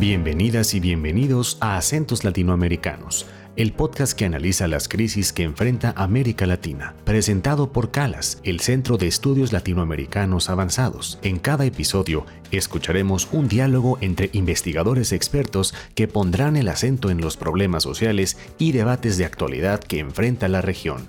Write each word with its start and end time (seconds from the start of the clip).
Bienvenidas 0.00 0.74
y 0.74 0.80
bienvenidos 0.80 1.58
a 1.60 1.76
Acentos 1.76 2.22
Latinoamericanos, 2.22 3.26
el 3.56 3.72
podcast 3.72 4.16
que 4.16 4.26
analiza 4.26 4.68
las 4.68 4.86
crisis 4.86 5.32
que 5.32 5.42
enfrenta 5.42 5.92
América 5.96 6.46
Latina, 6.46 6.94
presentado 7.04 7.72
por 7.72 7.90
CALAS, 7.90 8.38
el 8.44 8.60
Centro 8.60 8.96
de 8.96 9.08
Estudios 9.08 9.52
Latinoamericanos 9.52 10.50
Avanzados. 10.50 11.18
En 11.22 11.40
cada 11.40 11.64
episodio 11.64 12.26
escucharemos 12.52 13.26
un 13.32 13.48
diálogo 13.48 13.98
entre 14.00 14.30
investigadores 14.34 15.10
expertos 15.10 15.74
que 15.96 16.06
pondrán 16.06 16.56
el 16.56 16.68
acento 16.68 17.10
en 17.10 17.20
los 17.20 17.36
problemas 17.36 17.82
sociales 17.82 18.38
y 18.56 18.70
debates 18.70 19.18
de 19.18 19.24
actualidad 19.24 19.80
que 19.80 19.98
enfrenta 19.98 20.46
la 20.46 20.62
región. 20.62 21.08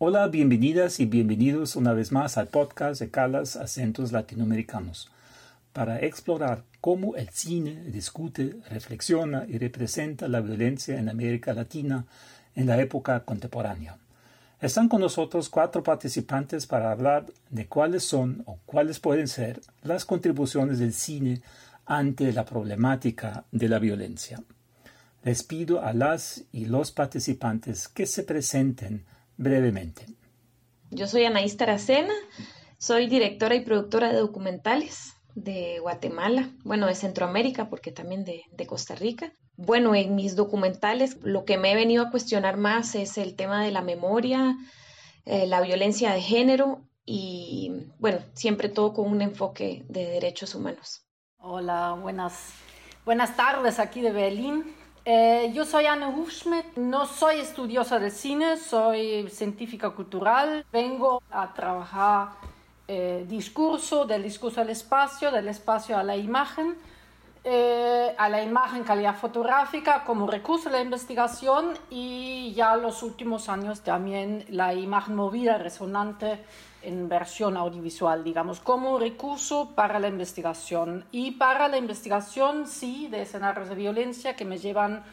Hola, 0.00 0.28
bienvenidas 0.28 1.00
y 1.00 1.06
bienvenidos 1.06 1.74
una 1.74 1.92
vez 1.92 2.12
más 2.12 2.38
al 2.38 2.46
podcast 2.46 3.00
de 3.00 3.10
Calas 3.10 3.56
Acentos 3.56 4.12
Latinoamericanos 4.12 5.10
para 5.72 5.98
explorar 5.98 6.62
cómo 6.80 7.16
el 7.16 7.30
cine 7.30 7.82
discute, 7.82 8.60
reflexiona 8.70 9.44
y 9.48 9.58
representa 9.58 10.28
la 10.28 10.40
violencia 10.40 11.00
en 11.00 11.08
América 11.08 11.52
Latina 11.52 12.06
en 12.54 12.68
la 12.68 12.80
época 12.80 13.24
contemporánea. 13.24 13.98
Están 14.60 14.88
con 14.88 15.00
nosotros 15.00 15.48
cuatro 15.48 15.82
participantes 15.82 16.68
para 16.68 16.92
hablar 16.92 17.26
de 17.50 17.66
cuáles 17.66 18.04
son 18.04 18.44
o 18.46 18.60
cuáles 18.66 19.00
pueden 19.00 19.26
ser 19.26 19.60
las 19.82 20.04
contribuciones 20.04 20.78
del 20.78 20.92
cine 20.92 21.42
ante 21.86 22.32
la 22.32 22.44
problemática 22.44 23.46
de 23.50 23.68
la 23.68 23.80
violencia. 23.80 24.40
Les 25.24 25.42
pido 25.42 25.82
a 25.82 25.92
las 25.92 26.44
y 26.52 26.66
los 26.66 26.92
participantes 26.92 27.88
que 27.88 28.06
se 28.06 28.22
presenten 28.22 29.04
brevemente. 29.38 30.04
Yo 30.90 31.06
soy 31.06 31.24
Anaís 31.24 31.56
Taracena, 31.56 32.12
soy 32.76 33.06
directora 33.06 33.54
y 33.54 33.60
productora 33.60 34.12
de 34.12 34.18
documentales 34.18 35.14
de 35.34 35.78
Guatemala, 35.80 36.50
bueno, 36.64 36.86
de 36.86 36.94
Centroamérica, 36.94 37.70
porque 37.70 37.92
también 37.92 38.24
de, 38.24 38.66
Costa 38.66 38.94
Rica. 38.94 39.32
Bueno, 39.56 39.94
en 39.94 40.14
mis 40.14 40.36
documentales 40.36 41.16
lo 41.22 41.44
que 41.44 41.56
me 41.56 41.72
he 41.72 41.76
venido 41.76 42.04
a 42.04 42.10
cuestionar 42.10 42.56
más 42.56 42.94
es 42.94 43.16
el 43.18 43.36
tema 43.36 43.64
de 43.64 43.70
la 43.70 43.82
memoria, 43.82 44.56
eh, 45.24 45.46
la 45.46 45.60
violencia 45.60 46.12
de 46.12 46.20
género 46.20 46.82
y, 47.04 47.72
bueno, 47.98 48.18
siempre 48.34 48.68
todo 48.68 48.92
con 48.92 49.10
un 49.10 49.22
enfoque 49.22 49.84
de 49.88 50.06
derechos 50.06 50.54
humanos. 50.54 51.06
Hola, 51.38 51.96
buenas, 52.00 52.52
buenas 53.04 53.36
tardes 53.36 53.78
aquí 53.78 54.00
de 54.00 54.10
Berlín. 54.10 54.64
Eh, 55.10 55.52
yo 55.54 55.64
soy 55.64 55.86
Anne 55.86 56.06
Hufschmidt, 56.06 56.76
no 56.76 57.06
soy 57.06 57.40
estudiosa 57.40 57.98
de 57.98 58.10
cine, 58.10 58.58
soy 58.58 59.26
científica 59.30 59.88
cultural. 59.88 60.66
Vengo 60.70 61.22
a 61.30 61.54
trabajar 61.54 62.32
eh, 62.86 63.24
discurso, 63.26 64.04
del 64.04 64.22
discurso 64.22 64.60
al 64.60 64.68
espacio, 64.68 65.30
del 65.30 65.48
espacio 65.48 65.96
a 65.96 66.02
la 66.02 66.14
imagen, 66.14 66.76
eh, 67.42 68.14
a 68.18 68.28
la 68.28 68.42
imagen 68.42 68.84
calidad 68.84 69.16
fotográfica 69.16 70.04
como 70.04 70.26
recurso 70.26 70.68
de 70.68 70.76
la 70.76 70.82
investigación 70.82 71.78
y 71.88 72.52
ya 72.54 72.76
los 72.76 73.02
últimos 73.02 73.48
años 73.48 73.80
también 73.80 74.44
la 74.50 74.74
imagen 74.74 75.16
movida, 75.16 75.56
resonante 75.56 76.44
en 76.88 77.08
versión 77.08 77.56
audiovisual, 77.56 78.24
digamos, 78.24 78.60
como 78.60 78.98
recurso 78.98 79.70
para 79.74 79.98
la 79.98 80.08
investigación. 80.08 81.04
Y 81.12 81.32
para 81.32 81.68
la 81.68 81.76
investigación, 81.76 82.66
sí, 82.66 83.08
de 83.08 83.22
escenarios 83.22 83.68
de 83.68 83.74
violencia 83.74 84.34
que 84.34 84.44
me 84.44 84.58
llevan 84.58 85.04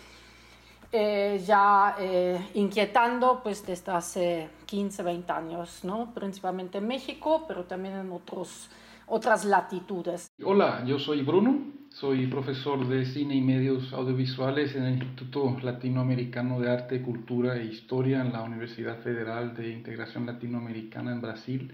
eh, 0.92 1.44
ya 1.46 1.96
eh, 2.00 2.40
inquietando 2.54 3.42
pues 3.44 3.66
desde 3.66 3.92
hace 3.92 4.50
15, 4.66 5.04
20 5.04 5.32
años, 5.34 5.80
¿no? 5.84 6.14
principalmente 6.14 6.78
en 6.78 6.88
México, 6.88 7.44
pero 7.48 7.66
también 7.66 7.96
en 7.96 8.12
otros, 8.14 8.70
otras 9.08 9.46
latitudes. 9.46 10.32
Hola, 10.44 10.84
yo 10.86 11.00
soy 11.00 11.22
Bruno, 11.22 11.74
soy 11.90 12.28
profesor 12.28 12.88
de 12.88 13.06
cine 13.06 13.36
y 13.36 13.42
medios 13.42 13.94
audiovisuales 13.94 14.76
en 14.76 14.84
el 14.84 14.94
Instituto 14.96 15.58
Latinoamericano 15.62 16.60
de 16.60 16.72
Arte, 16.72 17.02
Cultura 17.02 17.56
e 17.56 17.66
Historia 17.66 18.22
en 18.22 18.34
la 18.34 18.42
Universidad 18.42 19.00
Federal 19.00 19.56
de 19.56 19.72
Integración 19.72 20.26
Latinoamericana 20.26 21.12
en 21.12 21.22
Brasil. 21.22 21.74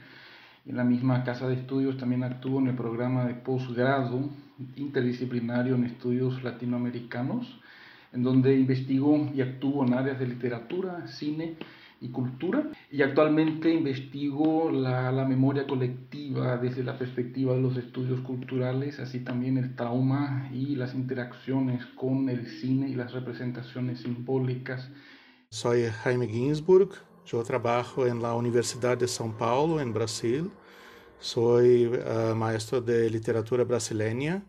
En 0.65 0.77
la 0.77 0.83
misma 0.83 1.23
casa 1.23 1.47
de 1.47 1.55
estudios 1.55 1.97
también 1.97 2.23
actúo 2.23 2.59
en 2.59 2.67
el 2.67 2.75
programa 2.75 3.25
de 3.25 3.33
posgrado 3.33 4.29
interdisciplinario 4.75 5.75
en 5.75 5.85
estudios 5.85 6.43
latinoamericanos, 6.43 7.59
en 8.13 8.21
donde 8.21 8.59
investigo 8.59 9.31
y 9.33 9.41
actúo 9.41 9.85
en 9.85 9.93
áreas 9.93 10.19
de 10.19 10.27
literatura, 10.27 11.07
cine 11.07 11.55
y 12.01 12.09
cultura. 12.09 12.71
Y 12.89 13.03
actualmente 13.03 13.71
investigo 13.71 14.71
la, 14.71 15.11
la, 15.11 15.23
memoria 15.23 15.67
colectiva 15.67 16.57
desde 16.57 16.83
la 16.83 16.97
perspectiva 16.97 17.53
de 17.53 17.61
los 17.61 17.77
estudios 17.77 18.19
culturales, 18.21 18.99
así 18.99 19.19
también 19.19 19.57
el 19.57 19.75
trauma 19.75 20.49
y 20.51 20.75
las 20.75 20.95
interacciones 20.95 21.85
con 21.95 22.27
el 22.27 22.47
cine 22.47 22.89
y 22.89 22.95
las 22.95 23.13
representaciones 23.13 24.01
simbólicas. 24.01 24.89
Soy 25.51 25.85
Jaime 26.03 26.27
Ginsburg, 26.27 26.89
yo 27.25 27.43
trabajo 27.43 28.07
en 28.07 28.21
la 28.21 28.33
Universidad 28.33 28.97
de 28.97 29.05
São 29.05 29.31
Paulo, 29.37 29.79
en 29.79 29.93
Brasil. 29.93 30.49
Soy 31.19 31.85
uh, 31.85 32.33
maestro 32.35 32.81
de 32.81 33.07
literatura 33.11 33.63
brasileña 33.63 34.43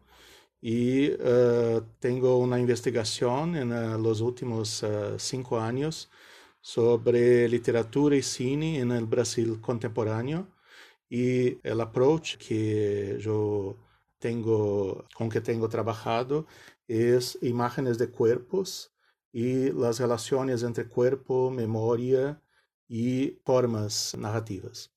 y 0.62 1.10
uh, 1.10 1.82
tengo 2.00 2.38
una 2.38 2.58
investigación 2.58 3.56
en 3.56 3.72
uh, 3.72 3.98
los 4.00 4.22
últimos 4.22 4.82
cinco 5.18 5.60
años 5.60 6.08
sobre 6.62 7.48
literatura 7.48 8.16
y 8.16 8.22
cine 8.22 8.78
en 8.78 8.92
el 8.92 9.04
Brasil 9.04 9.60
contemporáneo 9.60 10.46
y 11.10 11.58
el 11.68 11.80
approach 11.80 12.36
que 12.36 13.18
yo 13.20 13.76
tengo, 14.18 15.04
con 15.14 15.28
que 15.28 15.40
tengo 15.40 15.68
trabajado 15.68 16.46
es 16.88 17.36
imágenes 17.42 17.98
de 17.98 18.08
cuerpos 18.08 18.94
y 19.32 19.72
las 19.72 19.98
relaciones 19.98 20.62
entre 20.62 20.86
cuerpo, 20.86 21.50
memoria 21.50 22.40
y 22.88 23.38
formas 23.44 24.16
narrativas. 24.16 24.90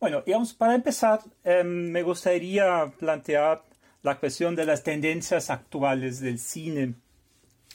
Bueno, 0.00 0.22
para 0.58 0.74
empezar, 0.74 1.20
em, 1.44 1.90
me 1.90 2.02
gustaría 2.02 2.92
plantear 2.98 3.64
la 4.02 4.18
cuestión 4.18 4.54
de 4.56 4.66
las 4.66 4.82
tendencias 4.82 5.48
actuales 5.48 6.20
del 6.20 6.38
cine 6.38 6.94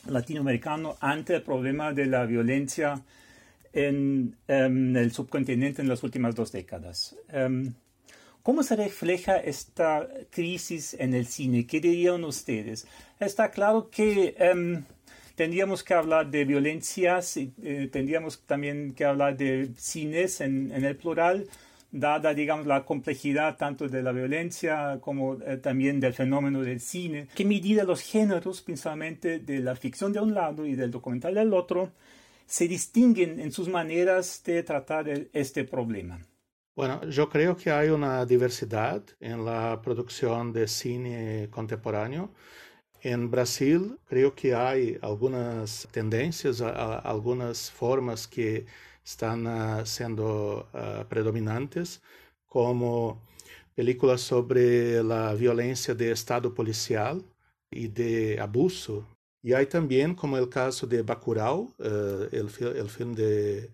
latinoamericano 0.05 0.97
ante 0.99 1.35
el 1.35 1.43
problema 1.43 1.93
de 1.93 2.05
la 2.05 2.25
violencia 2.25 3.01
en, 3.73 4.35
em, 4.47 4.95
el 4.95 5.11
subcontinente 5.11 5.81
en 5.81 5.87
las 5.87 6.03
últimas 6.03 6.35
dos 6.35 6.51
décadas. 6.51 7.15
Em, 7.29 7.73
¿Cómo 8.41 8.63
se 8.63 8.75
refleja 8.75 9.37
esta 9.37 10.07
crisis 10.31 10.95
en 10.97 11.13
el 11.13 11.25
cine? 11.25 11.67
¿Qué 11.67 11.81
dirían 11.81 12.23
ustedes? 12.23 12.87
Está 13.19 13.51
claro 13.51 13.89
que 13.91 14.33
em, 14.39 14.85
tendríamos 15.35 15.83
que 15.83 15.93
hablar 15.93 16.31
de 16.31 16.45
violencias 16.45 17.37
y 17.37 17.53
eh, 17.63 17.89
tendríamos 17.91 18.41
también 18.45 18.93
que 18.93 19.05
hablar 19.05 19.37
de 19.37 19.69
cines 19.77 20.41
en, 20.41 20.71
el 20.71 20.95
plural, 20.95 21.47
dada, 21.91 22.33
digamos, 22.33 22.65
la 22.65 22.83
complejidad 22.83 23.55
tanto 23.55 23.87
de 23.87 24.01
la 24.01 24.11
violencia 24.11 24.97
como 24.99 25.35
eh, 25.41 25.57
también 25.57 25.99
del 25.99 26.13
fenómeno 26.13 26.61
del 26.61 26.79
cine. 26.79 27.27
¿Qué 27.35 27.45
medida 27.45 27.83
los 27.83 28.01
géneros, 28.01 28.61
principalmente 28.61 29.39
de 29.39 29.59
la 29.59 29.75
ficción 29.77 30.11
de 30.11 30.19
un 30.19 30.33
lado 30.33 30.65
y 30.65 30.75
del 30.75 30.91
documental 30.91 31.35
del 31.35 31.53
otro, 31.53 31.91
se 32.49 32.67
distinguen 32.67 33.39
en 33.39 33.51
sus 33.51 33.69
maneras 33.69 34.41
de 34.43 34.63
tratar 34.63 35.07
este 35.33 35.63
problema? 35.63 36.19
Bueno, 36.75 37.05
yo 37.07 37.29
creo 37.29 37.55
que 37.55 37.69
hay 37.69 37.89
una 37.89 38.25
diversidad 38.25 39.03
en 39.19 39.45
la 39.45 39.79
producción 39.83 40.51
de 40.51 40.67
cine 40.67 41.47
contemporáneo. 41.51 42.33
En 43.01 43.29
Brasil 43.29 43.99
creo 44.05 44.33
que 44.33 44.55
hay 44.55 44.97
algunas 45.01 45.87
tendencias, 45.91 46.61
algunas 46.61 47.69
formas 47.69 48.27
que 48.27 48.65
están 49.05 49.45
uh, 49.45 49.85
siendo 49.85 50.69
uh, 50.73 51.05
predominantes, 51.07 52.01
como 52.47 53.21
películas 53.75 54.21
sobre 54.21 55.03
la 55.03 55.35
violencia 55.35 55.93
de 55.93 56.11
Estado 56.11 56.53
policial 56.53 57.23
y 57.69 57.89
de 57.89 58.39
abuso 58.39 59.05
y 59.41 59.53
hay 59.53 59.65
también, 59.67 60.15
como 60.15 60.37
el 60.37 60.49
caso 60.49 60.85
de 60.87 61.01
Bacurau, 61.01 61.73
uh, 61.79 62.27
el, 62.31 62.49
el, 62.75 62.89
film 62.89 63.13
de 63.13 63.71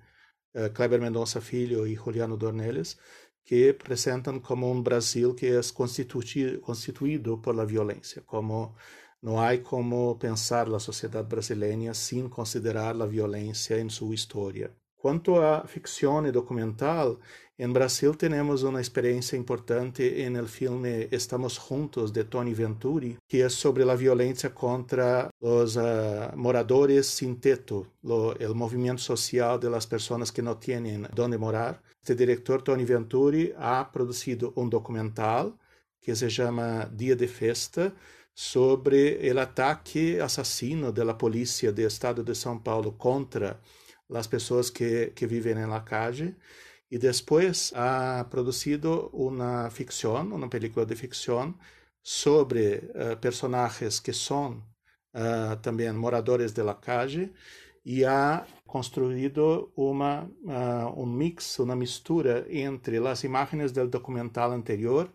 uh, 0.54 0.70
Kleber 0.74 1.02
Mendonça 1.02 1.42
Filho 1.42 1.88
y 1.88 1.96
Juliano 1.96 2.38
Dornelles, 2.38 3.00
que 3.44 3.74
presentan 3.74 4.40
como 4.40 4.70
un 4.70 4.84
Brasil 4.84 5.34
que 5.36 5.58
es 5.58 5.72
constituido, 5.72 6.62
constituido 6.62 7.42
por 7.42 7.56
la 7.56 7.66
violencia, 7.66 8.24
como 8.26 8.76
no 9.22 9.42
hay 9.42 9.60
como 9.62 10.20
pensar 10.20 10.68
la 10.68 10.80
sociedad 10.80 11.26
brasileña 11.28 11.94
sin 11.94 12.30
considerar 12.30 12.96
la 12.96 13.08
violencia 13.08 13.78
en 13.78 13.90
su 13.90 14.14
historia. 14.14 14.72
Quanto 14.98 15.40
à 15.40 15.68
ficção 15.68 16.26
e 16.26 16.32
documental, 16.32 17.20
em 17.58 17.72
Brasil 17.72 18.14
temos 18.16 18.64
uma 18.64 18.82
experiência 18.82 19.38
importante 19.38 20.30
no 20.30 20.46
filme 20.48 21.08
Estamos 21.12 21.54
Juntos, 21.54 22.12
de 22.12 22.24
Tony 22.26 22.54
Venturi, 22.54 23.18
que 23.28 23.42
é 23.42 23.50
sobre 23.50 23.90
a 23.90 23.96
violência 23.96 24.50
contra 24.50 25.30
os 25.40 25.78
uh, 25.78 26.36
moradores 26.36 27.08
sem 27.08 27.34
teto, 27.36 27.88
o 28.04 28.54
movimento 28.54 29.02
social 29.02 29.58
de 29.58 29.70
las 29.70 29.86
pessoas 29.86 30.32
que 30.32 30.42
não 30.42 30.56
têm 30.56 31.04
onde 31.18 31.38
morar. 31.38 31.82
Este 32.02 32.14
director, 32.14 32.62
Tony 32.62 32.84
Venturi, 32.84 33.54
ha 33.58 33.90
producido 33.92 34.54
un 34.58 34.70
documental 34.70 35.58
que 36.02 36.16
se 36.16 36.30
llama 36.30 36.90
Dia 36.94 37.16
de 37.16 37.28
Festa, 37.28 37.94
sobre 38.36 39.18
o 39.32 39.40
ataque 39.40 40.20
assassino 40.20 40.92
da 40.92 41.14
polícia 41.14 41.72
do 41.72 41.82
estado 41.82 42.22
de 42.22 42.36
São 42.36 42.60
Paulo 42.60 42.92
contra 42.92 43.62
as 44.14 44.28
pessoas 44.28 44.70
que, 44.70 45.14
que 45.16 45.26
vivem 45.26 45.56
na 45.56 45.80
calle. 45.80 46.36
E 46.92 46.98
depois 46.98 47.74
ha 47.76 48.26
produzido 48.30 49.10
uma 49.12 49.70
ficção, 49.70 50.22
uma 50.22 50.50
película 50.50 50.86
de 50.86 50.96
ficção 50.96 51.56
sobre 52.04 52.78
uh, 52.94 53.18
personagens 53.20 54.00
que 54.00 54.14
são 54.14 54.64
uh, 55.16 55.56
também 55.62 55.92
moradores 55.92 56.52
de 56.52 56.62
la 56.62 56.76
calle 56.76 57.34
e 57.84 58.06
ha 58.06 58.46
construído 58.66 59.72
uma, 59.76 60.30
uh, 60.44 61.02
um 61.02 61.06
mix, 61.06 61.60
uma 61.60 61.76
mistura 61.76 62.46
entre 62.50 62.98
as 63.08 63.24
imagens 63.24 63.72
do 63.72 63.88
documental 63.88 64.52
anterior 64.52 65.12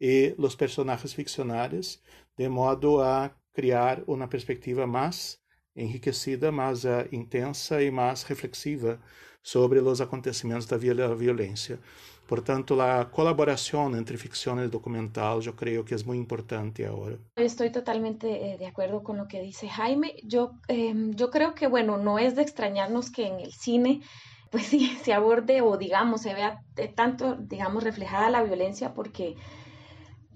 e 0.00 0.34
os 0.38 0.54
personagens 0.56 1.12
ficcionais, 1.12 2.00
de 2.36 2.48
modo 2.48 3.00
a 3.00 3.30
criar 3.52 4.02
uma 4.06 4.26
perspectiva 4.26 4.86
mais 4.86 5.38
enriquecida, 5.76 6.50
mais 6.50 6.84
uh, 6.84 7.06
intensa 7.12 7.82
e 7.82 7.90
mais 7.90 8.22
reflexiva 8.22 9.00
sobre 9.42 9.80
os 9.80 10.00
acontecimentos 10.00 10.66
da 10.66 10.76
violência. 10.76 11.78
Portanto, 12.26 12.80
a 12.80 13.04
colaboração 13.04 13.94
entre 13.96 14.16
ficção 14.16 14.62
e 14.62 14.68
documental 14.68 15.40
eu 15.44 15.52
creio 15.52 15.84
que 15.84 15.92
é 15.94 15.98
muito 16.06 16.22
importante 16.22 16.84
agora. 16.84 17.18
Estou 17.36 17.68
totalmente 17.70 18.26
eh, 18.26 18.56
de 18.56 18.64
acordo 18.64 19.00
com 19.02 19.20
o 19.20 19.26
que 19.26 19.42
dice 19.42 19.66
Jaime. 19.66 20.14
Eu, 20.32 20.52
eh, 20.68 20.94
eu 21.18 21.28
creio 21.28 21.52
que, 21.52 21.66
bueno, 21.68 21.98
não 21.98 22.18
é 22.18 22.30
de 22.30 22.40
extrañarnos 22.40 23.10
que 23.10 23.22
en 23.22 23.40
el 23.40 23.52
cine 23.52 24.00
pues 24.52 24.66
sí, 24.66 24.80
se 25.02 25.12
aborde 25.14 25.62
o 25.62 25.76
digamos 25.78 26.20
se 26.20 26.34
vea 26.34 26.62
tanto, 26.94 27.36
digamos, 27.36 27.82
reflejada 27.82 28.30
la 28.30 28.42
violencia 28.42 28.92
porque 28.92 29.34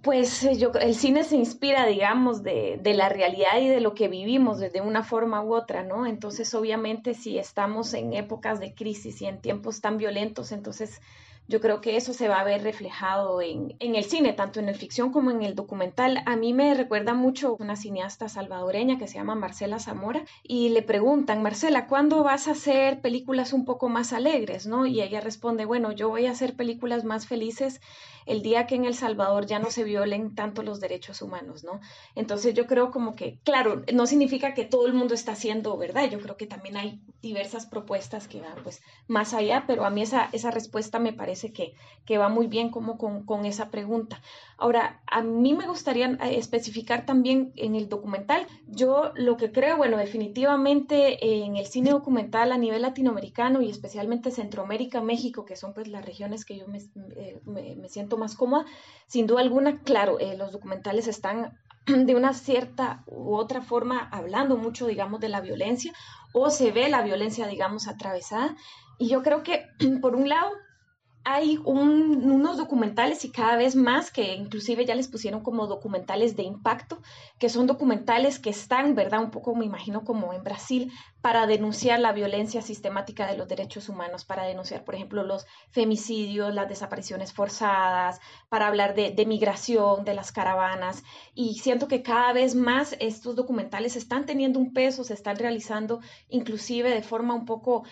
pues 0.07 0.45
eh, 0.45 0.57
yo, 0.57 0.71
el 0.81 0.95
cine 0.95 1.25
se 1.25 1.35
inspira, 1.35 1.85
digamos, 1.85 2.45
de, 2.45 2.79
de, 2.81 2.95
la 2.95 3.09
realidad 3.09 3.59
y 3.61 3.67
de 3.67 3.81
lo 3.81 3.93
que 3.93 4.07
vivimos 4.07 4.61
de 4.61 4.81
una 4.81 5.03
forma 5.03 5.43
u 5.43 5.53
otra, 5.53 5.83
¿no? 5.83 6.07
Entonces, 6.07 6.55
obviamente, 6.55 7.13
si 7.13 7.39
estamos 7.39 7.93
en 7.93 8.15
épocas 8.15 8.61
de 8.61 8.73
crisis 8.73 9.21
y 9.21 9.27
en 9.27 9.41
tiempos 9.41 9.81
tan 9.81 9.99
violentos, 9.99 10.53
entonces 10.53 11.01
yo 11.49 11.61
creo 11.61 11.81
que 11.81 11.97
eso 11.97 12.13
se 12.13 12.29
va 12.29 12.41
a 12.41 12.45
ver 12.45 12.63
reflejado 12.63 13.41
en, 13.41 13.77
en, 13.79 13.95
el 13.95 14.05
cine, 14.05 14.33
tanto 14.33 14.61
en 14.61 14.69
el 14.69 14.75
ficción 14.75 15.13
como 15.13 15.31
en 15.31 15.43
el 15.43 15.55
documental. 15.55 16.23
A 16.27 16.37
mí 16.37 16.53
me 16.53 16.75
recuerda 16.75 17.15
mucho 17.15 17.57
una 17.59 17.77
cineasta 17.77 18.29
salvadoreña 18.29 18.99
que 18.99 19.07
se 19.07 19.15
llama 19.15 19.35
Marcela 19.35 19.79
Zamora 19.79 20.25
y 20.43 20.71
le 20.71 20.83
preguntan, 20.83 21.43
Marcela, 21.43 21.87
¿cuándo 21.87 22.23
vas 22.23 22.49
a 22.49 22.53
hacer 22.53 23.01
películas 23.01 23.53
un 23.53 23.65
poco 23.65 23.89
más 23.89 24.13
alegres? 24.13 24.67
¿no? 24.67 24.87
Y 24.87 25.01
ella 25.01 25.21
responde, 25.21 25.65
bueno, 25.65 25.93
yo 25.93 26.09
voy 26.09 26.27
a 26.27 26.33
hacer 26.33 26.57
películas 26.57 27.05
más 27.05 27.27
felices 27.27 27.81
el 28.27 28.43
día 28.43 28.67
que 28.67 28.75
en 28.75 28.85
El 28.85 28.95
Salvador 28.95 29.47
ya 29.47 29.61
no 29.61 29.71
se 29.71 29.85
violen 29.85 30.35
tanto 30.35 30.65
los 30.65 30.81
derechos 30.81 31.23
humanos, 31.23 31.63
¿no? 31.63 31.81
Entonces 32.17 32.55
yo 32.55 32.67
creo 32.67 32.91
como 32.91 33.15
que, 33.15 33.39
claro, 33.45 33.85
no 33.95 34.07
significa 34.07 34.53
que 34.53 34.65
todo 34.65 34.87
el 34.89 34.95
mundo 34.95 35.15
está 35.15 35.33
haciendo, 35.33 35.77
¿verdad? 35.77 36.11
Yo 36.11 36.19
creo 36.19 36.37
que 36.37 36.49
también 36.49 36.77
hay 36.77 37.01
diversas 37.23 37.67
propuestas 37.67 38.27
que 38.27 38.41
van 38.41 38.57
pues 38.65 38.83
más 39.07 39.33
allá, 39.33 39.65
pero 39.69 39.85
a 39.85 39.91
mí 39.91 40.03
esa, 40.03 40.29
esa 40.33 40.51
respuesta 40.51 40.99
me 40.99 41.13
parece 41.13 41.36
que, 41.53 41.75
que 42.05 42.19
va 42.19 42.29
muy 42.29 42.47
bien 42.47 42.71
como 42.71 42.99
con, 42.99 43.25
con 43.25 43.45
esa 43.45 43.71
pregunta. 43.71 44.21
Ahora, 44.59 45.03
a 45.07 45.23
mí 45.23 45.55
me 45.55 45.67
gustaría 45.67 46.09
eh, 46.09 46.39
especificar 46.39 47.07
también 47.07 47.53
en 47.57 47.75
el 47.75 47.89
documental, 47.89 48.47
yo 48.67 49.13
lo 49.15 49.37
que 49.37 49.53
creo, 49.53 49.77
bueno, 49.77 49.97
definitivamente 49.97 51.45
en 51.45 51.57
el 51.57 51.67
cine 51.67 51.91
documental 51.91 52.53
a 52.53 52.59
nivel 52.59 52.83
latinoamericano 52.83 53.61
y 53.61 53.71
especialmente 53.71 54.31
Centroamérica, 54.31 55.01
México, 55.01 55.45
que 55.45 55.57
son 55.57 55.75
pues 55.75 55.89
las 55.89 56.05
regiones 56.05 56.45
que 56.45 56.57
yo 56.57 56.67
me, 56.67 56.79
eh, 57.17 57.41
me, 57.45 57.77
me 57.77 57.89
siento 57.89 58.17
más 58.17 58.37
cómoda, 58.37 58.65
sin 59.07 59.27
duda 59.27 59.41
alguna, 59.41 59.83
claro, 59.83 60.19
eh, 60.19 60.37
los 60.37 60.53
documentales 60.53 61.07
están 61.07 61.53
de 61.87 62.15
una 62.15 62.33
cierta 62.33 63.05
u 63.07 63.35
otra 63.37 63.63
forma 63.63 64.09
hablando 64.11 64.57
mucho, 64.57 64.87
digamos, 64.87 65.21
de 65.21 65.29
la 65.29 65.41
violencia 65.41 65.93
o 66.33 66.51
se 66.51 66.73
ve 66.73 66.89
la 66.89 67.03
violencia, 67.03 67.47
digamos, 67.47 67.87
atravesada. 67.87 68.57
Y 68.99 69.09
yo 69.09 69.23
creo 69.23 69.43
que, 69.43 69.67
por 70.03 70.17
un 70.17 70.29
lado, 70.29 70.51
hay 71.29 71.59
unos 71.65 72.57
documentales 72.57 73.25
y 73.25 73.33
cada 73.33 73.57
vez 73.57 73.75
más 73.75 74.13
que 74.13 74.35
inclusive 74.35 74.87
ya 74.87 74.95
les 74.95 75.09
pusieron 75.09 75.43
como 75.43 75.67
documentales 75.67 76.37
de 76.37 76.45
impacto, 76.45 77.03
que 77.41 77.49
son 77.49 77.67
documentales 77.67 78.39
que 78.39 78.51
están, 78.51 78.95
¿verdad? 78.95 79.25
Un 79.25 79.33
poco 79.33 79.57
me 79.57 79.65
imagino 79.65 80.05
como 80.05 80.33
en 80.33 80.45
Brasil, 80.45 80.93
para 81.23 81.49
denunciar 81.49 81.99
la 81.99 82.13
violencia 82.13 82.63
sistemática 82.63 83.27
de 83.27 83.37
los 83.37 83.49
derechos 83.49 83.89
humanos, 83.89 84.25
para 84.25 84.45
denunciar, 84.45 84.85
por 84.85 84.95
ejemplo, 84.95 85.25
los 85.25 85.47
femicidios, 85.73 86.55
las 86.55 86.69
desapariciones 86.69 87.33
forzadas, 87.33 88.21
para 88.49 88.69
hablar 88.69 88.95
de, 88.95 89.11
de 89.11 89.27
migración, 89.27 90.05
de 90.05 90.15
las 90.15 90.31
caravanas. 90.31 91.03
Y 91.35 91.55
siento 91.59 91.89
que 91.89 92.05
cada 92.05 92.35
vez 92.35 92.55
más 92.55 92.95
estos 93.01 93.35
documentales 93.35 93.97
están 93.97 94.27
teniendo 94.27 94.61
un 94.61 94.73
peso, 94.73 95.03
se 95.03 95.15
están 95.15 95.35
realizando 95.35 95.99
inclusive 96.29 96.89
de 96.89 97.03
forma 97.03 97.35
un 97.35 97.47
poco 97.47 97.83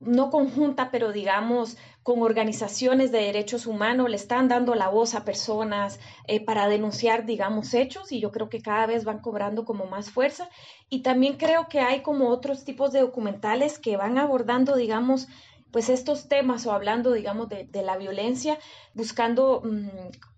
no 0.00 0.30
conjunta, 0.30 0.90
pero 0.90 1.12
digamos 1.12 1.76
con 2.02 2.22
organizaciones 2.22 3.12
de 3.12 3.18
derechos 3.18 3.66
humanos, 3.66 4.08
le 4.08 4.16
están 4.16 4.48
dando 4.48 4.74
la 4.74 4.88
voz 4.88 5.14
a 5.14 5.24
personas 5.24 6.00
eh, 6.26 6.42
para 6.42 6.66
denunciar, 6.66 7.26
digamos, 7.26 7.74
hechos 7.74 8.10
y 8.10 8.20
yo 8.20 8.32
creo 8.32 8.48
que 8.48 8.62
cada 8.62 8.86
vez 8.86 9.04
van 9.04 9.20
cobrando 9.20 9.66
como 9.66 9.84
más 9.84 10.10
fuerza. 10.10 10.48
Y 10.88 11.02
también 11.02 11.36
creo 11.36 11.68
que 11.68 11.80
hay 11.80 12.00
como 12.02 12.30
otros 12.30 12.64
tipos 12.64 12.92
de 12.92 13.00
documentales 13.00 13.78
que 13.78 13.98
van 13.98 14.16
abordando, 14.16 14.76
digamos, 14.76 15.28
pues 15.70 15.88
estos 15.90 16.28
temas 16.28 16.66
o 16.66 16.72
hablando, 16.72 17.12
digamos, 17.12 17.48
de, 17.48 17.64
de 17.64 17.82
la 17.82 17.96
violencia, 17.96 18.58
buscando 18.94 19.62
mmm, 19.64 19.88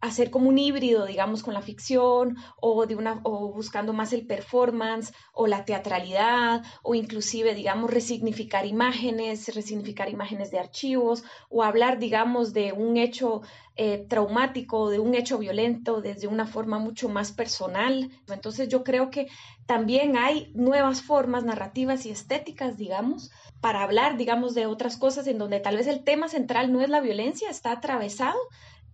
hacer 0.01 0.31
como 0.31 0.49
un 0.49 0.59
híbrido, 0.59 1.07
digamos, 1.07 1.43
con 1.43 1.55
la 1.55 1.63
ficción 1.63 2.37
o, 2.61 2.87
de 2.87 2.97
una, 2.97 3.21
o 3.25 3.53
buscando 3.53 3.93
más 3.93 4.13
el 4.13 4.27
performance 4.27 5.13
o 5.33 5.47
la 5.47 5.65
teatralidad 5.65 6.63
o 6.83 6.95
inclusive, 6.95 7.55
digamos, 7.55 7.91
resignificar 7.91 8.67
imágenes, 8.67 9.55
resignificar 9.55 10.09
imágenes 10.09 10.51
de 10.51 10.59
archivos 10.59 11.25
o 11.49 11.63
hablar, 11.63 11.99
digamos, 11.99 12.53
de 12.53 12.73
un 12.73 12.97
hecho 12.97 13.43
eh, 13.77 14.05
traumático, 14.07 14.91
de 14.91 14.99
un 14.99 15.15
hecho 15.15 15.39
violento 15.39 16.03
desde 16.03 16.27
una 16.27 16.47
forma 16.47 16.79
mucho 16.79 17.09
más 17.09 17.33
personal. 17.33 18.11
Entonces 18.29 18.69
yo 18.69 18.85
creo 18.85 19.11
que 19.11 19.29
también 19.67 20.19
hay 20.19 20.53
nuevas 20.55 21.01
formas 21.03 21.45
narrativas 21.45 22.05
y 22.05 22.11
estéticas, 22.11 22.77
digamos, 22.77 23.31
para 23.63 23.83
hablar, 23.83 24.17
digamos, 24.17 24.55
de 24.55 24.67
otras 24.67 24.97
cosas 24.97 25.27
en 25.29 25.39
donde 25.39 25.61
tal 25.61 25.77
vez 25.77 25.87
el 25.87 26.03
tema 26.03 26.29
central 26.29 26.73
no 26.73 26.83
es 26.83 26.91
la 26.91 27.01
violencia, 27.01 27.49
está 27.49 27.73
atravesado, 27.73 28.39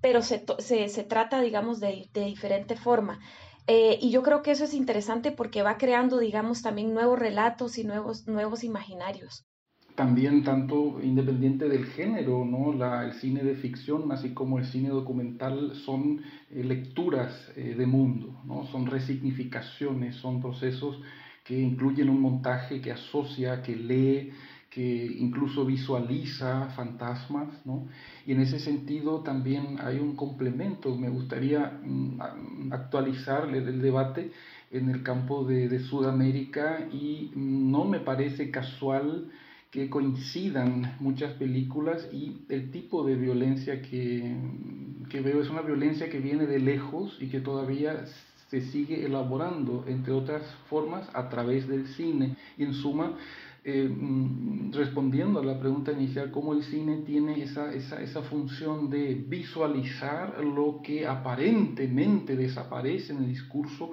pero 0.01 0.23
se, 0.23 0.45
se, 0.59 1.05
trata, 1.05 1.41
digamos, 1.41 1.81
de, 1.81 2.09
de 2.13 2.25
diferente 2.25 2.77
forma. 2.77 3.19
Eh, 3.67 3.99
y 4.01 4.11
yo 4.11 4.23
creo 4.23 4.43
que 4.43 4.53
eso 4.53 4.65
es 4.65 4.73
interesante 4.73 5.31
porque 5.31 5.63
va 5.63 5.77
creando, 5.77 6.19
digamos, 6.19 6.63
también 6.63 6.95
nuevos 6.95 7.19
relatos 7.19 7.77
y 7.77 7.85
nuevos, 7.85 8.27
nuevos 8.27 8.65
imaginarios. 8.65 9.45
También 9.95 10.43
tanto 10.43 11.01
independiente 11.03 11.69
del 11.69 11.85
género, 11.85 12.47
¿no? 12.47 12.73
El 13.03 13.13
cine 13.13 13.43
de 13.43 13.57
ficción, 13.57 14.11
así 14.11 14.33
como 14.33 14.59
el 14.59 14.65
cine 14.65 14.89
documental, 14.89 15.75
son 15.75 16.23
eh, 16.51 16.65
lecturas 16.65 17.53
eh, 17.57 17.75
de 17.77 17.85
mundo, 17.85 18.41
¿no? 18.47 18.65
Son 18.67 18.87
resignificaciones, 18.87 20.15
son 20.17 20.41
procesos 20.41 21.03
que 21.45 21.59
incluyen 21.59 22.09
un 22.09 22.23
montaje 22.23 22.81
que 22.81 22.93
asocia, 22.93 23.61
que 23.61 23.77
lee, 23.77 24.33
que 24.71 25.17
incluso 25.19 25.65
visualiza 25.65 26.69
fantasmas, 26.77 27.49
¿no? 27.65 27.89
Y 28.27 28.33
en 28.33 28.41
ese 28.41 28.59
sentido 28.59 29.21
también 29.21 29.79
hay 29.81 29.99
un 29.99 30.15
complemento. 30.15 30.95
Me 30.95 31.09
gustaría 31.09 31.81
mm, 31.83 32.73
actualizar 32.73 33.49
el 33.49 33.81
debate 33.81 34.31
en 34.71 34.91
el 34.91 35.03
campo 35.03 35.45
de, 35.45 35.69
de 35.69 35.81
Sudamérica 35.81 36.87
y 36.93 37.33
no 37.35 37.85
me 37.85 38.01
parece 38.01 38.51
casual 38.51 39.31
que 39.71 39.91
coincidan 39.91 40.97
muchas 41.01 41.35
películas 41.35 42.09
y 42.13 42.43
el 42.49 42.71
tipo 42.71 43.05
de 43.05 43.17
violencia 43.17 43.83
que, 43.83 44.35
que 45.11 45.21
veo 45.21 45.43
es 45.43 45.51
una 45.51 45.63
violencia 45.63 46.09
que 46.09 46.21
viene 46.21 46.47
de 46.47 46.59
lejos 46.59 47.17
y 47.21 47.29
que 47.29 47.41
todavía 47.41 48.05
se 48.51 48.63
sigue 48.63 49.05
elaborando, 49.05 49.85
entre 49.87 50.15
otras 50.15 50.43
formas, 50.71 51.07
a 51.13 51.29
través 51.29 51.69
del 51.69 51.87
cine. 51.89 52.35
Y 52.57 52.65
en 52.65 52.73
suma, 52.73 53.13
eh, 53.71 53.87
mm, 53.87 54.73
respondiendo 54.73 55.41
a 55.41 55.45
la 55.45 55.61
pregunta 55.61 55.93
inicial, 55.93 56.31
cómo 56.31 56.55
el 56.55 56.63
cine 56.63 57.03
tiene 57.03 57.43
esa, 57.43 57.75
esa, 57.75 58.01
esa, 58.01 58.23
función 58.23 58.89
de 58.89 59.15
visualizar 59.15 60.43
lo 60.43 60.81
que 60.83 61.07
aparentemente 61.07 62.35
desaparece 62.35 63.13
en 63.13 63.19
el 63.19 63.29
discurso, 63.29 63.91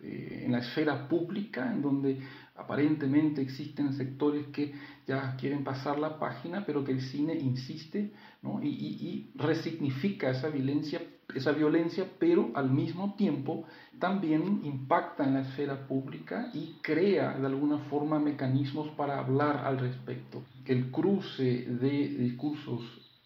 eh, 0.00 0.42
en 0.44 0.52
la 0.52 0.58
esfera 0.58 1.08
pública, 1.08 1.72
en 1.72 1.82
donde 1.82 2.20
aparentemente 2.54 3.42
existen 3.42 3.94
sectores 3.94 4.46
que 4.52 4.72
ya 5.08 5.34
quieren 5.34 5.64
pasar 5.64 5.98
la 5.98 6.20
página, 6.20 6.64
pero 6.64 6.84
que 6.84 6.92
el 6.92 7.00
cine 7.00 7.34
insiste 7.34 8.12
¿no? 8.42 8.62
y, 8.62 8.68
y, 8.68 8.88
y 9.08 9.30
resignifica 9.34 10.30
esa 10.30 10.50
violencia 10.50 11.00
esa 11.34 11.52
violencia, 11.52 12.06
pero 12.18 12.50
al 12.54 12.70
mismo 12.70 13.14
tiempo 13.16 13.64
también 13.98 14.60
impacta 14.64 15.24
en 15.24 15.34
la 15.34 15.40
esfera 15.40 15.86
pública 15.86 16.50
y 16.54 16.76
crea 16.82 17.36
de 17.38 17.46
alguna 17.46 17.78
forma 17.90 18.18
mecanismos 18.18 18.88
para 18.90 19.18
hablar 19.18 19.62
al 19.64 19.78
respecto. 19.78 20.42
El 20.64 20.90
cruce 20.90 21.66
de 21.66 22.08
discursos 22.08 22.82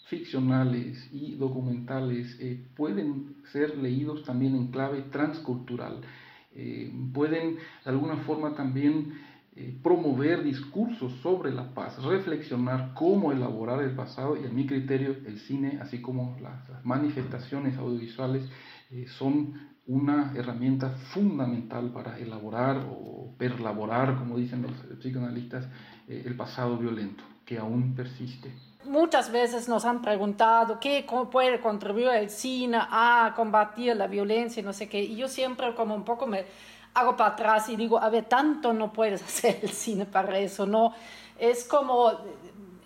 ficcionales 0.06 1.08
y 1.12 1.36
documentales 1.36 2.36
eh, 2.40 2.60
pueden 2.76 3.36
ser 3.52 3.78
leídos 3.78 4.24
también 4.24 4.56
en 4.56 4.68
clave 4.68 5.02
transcultural. 5.02 6.00
Eh, 6.52 6.92
pueden 7.14 7.56
de 7.56 7.90
alguna 7.90 8.16
forma 8.18 8.54
también 8.54 9.12
eh, 9.60 9.78
promover 9.82 10.42
discursos 10.42 11.12
sobre 11.22 11.52
la 11.52 11.74
paz, 11.74 12.02
reflexionar 12.02 12.92
cómo 12.94 13.30
elaborar 13.30 13.82
el 13.82 13.94
pasado 13.94 14.36
y 14.40 14.46
a 14.46 14.50
mi 14.50 14.66
criterio 14.66 15.10
el 15.26 15.38
cine, 15.38 15.78
así 15.82 16.00
como 16.00 16.38
las, 16.40 16.84
manifestaciones 16.84 17.76
audiovisuales, 17.76 18.42
son 19.18 19.52
una 19.86 20.32
herramienta 20.34 20.88
fundamental 21.12 21.92
para 21.92 22.18
elaborar 22.18 22.86
o 22.90 23.34
perlaborar, 23.36 24.16
como 24.16 24.38
dicen 24.38 24.62
los 24.62 24.72
psicoanalistas, 24.98 25.68
el 26.08 26.34
pasado 26.36 26.78
violento 26.78 27.22
que 27.44 27.58
aún 27.58 27.94
persiste. 27.94 28.52
Muchas 28.84 29.30
veces 29.30 29.68
nos 29.68 29.84
han 29.84 30.00
preguntado 30.00 30.80
qué 30.80 31.04
puede 31.30 31.60
contribuir 31.60 32.08
el 32.08 32.30
cine 32.30 32.78
a 32.80 33.32
combatir 33.36 33.94
la 33.96 34.06
violencia 34.06 34.60
y 34.60 34.64
no 34.64 34.72
sé 34.72 34.88
qué. 34.88 35.02
Y 35.02 35.16
yo 35.16 35.28
siempre 35.28 35.74
como 35.74 35.94
un 35.94 36.04
poco 36.04 36.26
me 36.26 36.44
hago 36.94 37.16
para 37.16 37.30
atrás 37.30 37.68
y 37.68 37.76
digo, 37.76 37.98
a 37.98 38.08
ver, 38.10 38.24
tanto 38.24 38.72
no 38.72 38.92
puedes 38.92 39.22
hacer 39.24 39.60
el 39.62 39.70
cine 39.70 40.06
para 40.06 40.38
eso, 40.38 40.66
¿no? 40.66 40.94
Es 41.38 41.64
como, 41.64 42.12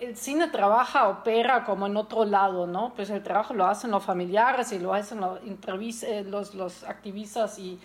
el 0.00 0.16
cine 0.16 0.48
trabaja, 0.48 1.08
opera 1.08 1.64
como 1.64 1.86
en 1.86 1.96
otro 1.96 2.24
lado, 2.24 2.66
¿no? 2.66 2.92
Pues 2.94 3.10
el 3.10 3.22
trabajo 3.22 3.54
lo 3.54 3.66
hacen 3.66 3.90
los 3.90 4.04
familiares 4.04 4.72
y 4.72 4.78
lo 4.78 4.94
hacen 4.94 5.20
los, 5.20 5.38
eh, 6.02 6.24
los, 6.26 6.54
los 6.54 6.84
activistas 6.84 7.58
y, 7.58 7.80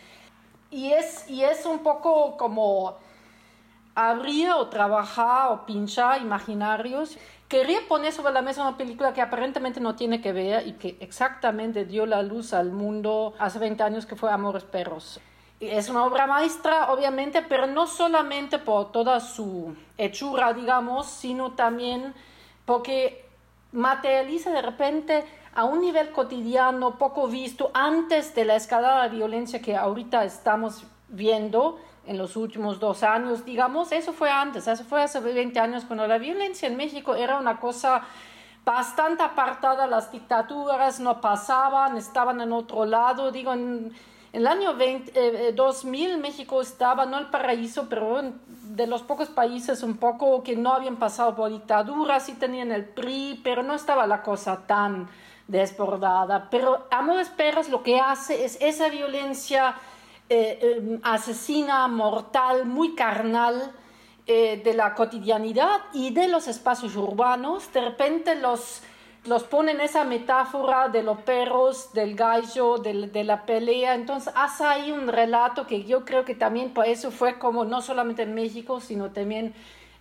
y, 0.72 0.92
es, 0.92 1.30
y 1.30 1.44
es 1.44 1.66
un 1.66 1.80
poco 1.80 2.38
como 2.38 2.98
abrir 3.96 4.52
o 4.52 4.68
trabajar 4.68 5.52
o 5.52 5.66
pinchar 5.66 6.22
imaginarios 6.22 7.18
Quería 7.50 7.80
poner 7.88 8.14
sobre 8.14 8.32
la 8.32 8.44
mesa 8.44 8.62
una 8.62 8.78
película 8.78 9.12
que 9.12 9.22
aparentemente 9.22 9.80
no 9.80 9.96
tiene 9.96 10.22
que 10.22 10.34
ver 10.34 10.68
y 10.68 10.74
que 10.74 10.98
exactamente 11.00 11.84
dio 11.84 12.06
la 12.06 12.22
luz 12.22 12.54
al 12.54 12.72
mundo 12.72 13.34
hace 13.40 13.58
20 13.58 13.82
años, 13.82 14.06
que 14.06 14.16
fue 14.16 14.32
Amores 14.32 14.66
Perros. 14.66 15.20
Es 15.60 15.90
una 15.90 16.06
obra 16.06 16.26
maestra, 16.26 16.92
obviamente, 16.92 17.42
pero 17.42 17.68
no 17.68 17.86
solamente 17.86 18.60
por 18.60 18.92
toda 18.92 19.20
su 19.20 19.76
hechura, 19.98 20.54
digamos, 20.54 21.08
sino 21.08 21.52
también 21.52 22.14
porque 22.66 23.26
materializa 23.72 24.52
de 24.52 24.62
repente 24.62 25.26
a 25.54 25.66
un 25.66 25.82
nivel 25.82 26.12
cotidiano 26.12 26.98
poco 26.98 27.28
visto 27.28 27.72
antes 27.74 28.34
de 28.36 28.46
la 28.46 28.56
escalada 28.56 29.04
de 29.04 29.16
violencia 29.16 29.62
que 29.62 29.76
ahorita 29.76 30.24
estamos 30.24 30.86
viendo 31.10 31.80
en 32.06 32.18
los 32.18 32.36
últimos 32.36 32.80
dos 32.80 33.04
años, 33.04 33.46
digamos, 33.46 33.92
eso 33.92 34.14
fue 34.14 34.32
antes, 34.32 34.68
eso 34.68 34.84
fue 34.84 35.04
hace 35.04 35.20
20 35.20 35.60
años 35.60 35.84
cuando 35.86 36.08
la 36.08 36.18
violencia 36.18 36.68
en 36.68 36.78
México 36.78 37.16
era 37.16 37.38
una 37.38 37.60
cosa 37.60 38.04
bastante 38.64 39.24
apartada, 39.24 39.88
las 39.88 40.12
dictaduras 40.12 41.00
no 41.00 41.22
pasaban, 41.22 41.98
estaban 41.98 42.42
en 42.42 42.54
otro 42.54 42.86
lado, 42.86 43.32
digo, 43.32 43.54
en, 43.54 43.94
el 44.32 44.48
año 44.48 44.76
20, 44.76 45.54
2000 45.54 46.12
eh, 46.12 46.18
México 46.18 46.62
estaba, 46.62 47.06
no 47.06 47.18
el 47.18 47.28
paraíso, 47.28 47.88
pero 47.90 48.22
de 48.46 48.88
los 48.88 49.02
pocos 49.02 49.30
países 49.30 49.82
un 49.84 49.98
poco 49.98 50.44
que 50.44 50.56
no 50.56 50.74
habían 50.74 50.98
pasado 50.98 51.36
por 51.36 51.50
dictaduras, 51.50 52.26
sí 52.26 52.34
tenían 52.34 52.72
el 52.72 52.86
PRI, 52.86 53.42
pero 53.44 53.64
no 53.64 53.74
estaba 53.74 54.06
la 54.06 54.22
cosa 54.22 54.68
tan 54.68 55.10
desbordada. 55.48 56.50
Pero 56.52 56.88
Amores 56.92 57.30
Perros 57.30 57.70
lo 57.70 57.82
que 57.82 58.00
hace 58.00 58.46
es 58.46 58.58
esa 58.62 58.90
violencia 58.90 59.76
eh, 60.30 60.78
em, 60.78 61.00
asesina, 61.04 61.88
mortal, 61.88 62.66
muy 62.66 62.94
carnal 62.94 63.72
eh, 64.28 64.62
de 64.64 64.76
la 64.76 64.94
cotidianidad 64.94 65.82
y 65.92 66.12
de 66.12 66.28
los 66.28 66.48
espacios 66.48 66.96
urbanos, 66.96 67.74
de 67.74 67.82
repente 67.82 68.36
los, 68.36 68.84
los 69.30 69.44
pone 69.44 69.74
en 69.74 69.82
esa 69.82 70.06
metáfora 70.06 70.90
de 70.90 71.04
los 71.04 71.20
perros, 71.20 71.94
del 71.94 72.16
gallo, 72.16 72.80
de, 72.80 73.24
la 73.24 73.46
pelea. 73.46 73.94
Entonces 73.94 74.34
hace 74.36 74.64
ahí 74.66 74.92
un 74.92 75.08
relato 75.08 75.68
que 75.68 75.84
yo 75.84 76.04
creo 76.04 76.26
que 76.26 76.34
también 76.34 76.74
por 76.74 76.88
eso 76.88 77.12
fue 77.12 77.38
como 77.38 77.64
no 77.64 77.84
solamente 77.84 78.24
en 78.24 78.34
México, 78.34 78.82
sino 78.82 79.12
también 79.12 79.54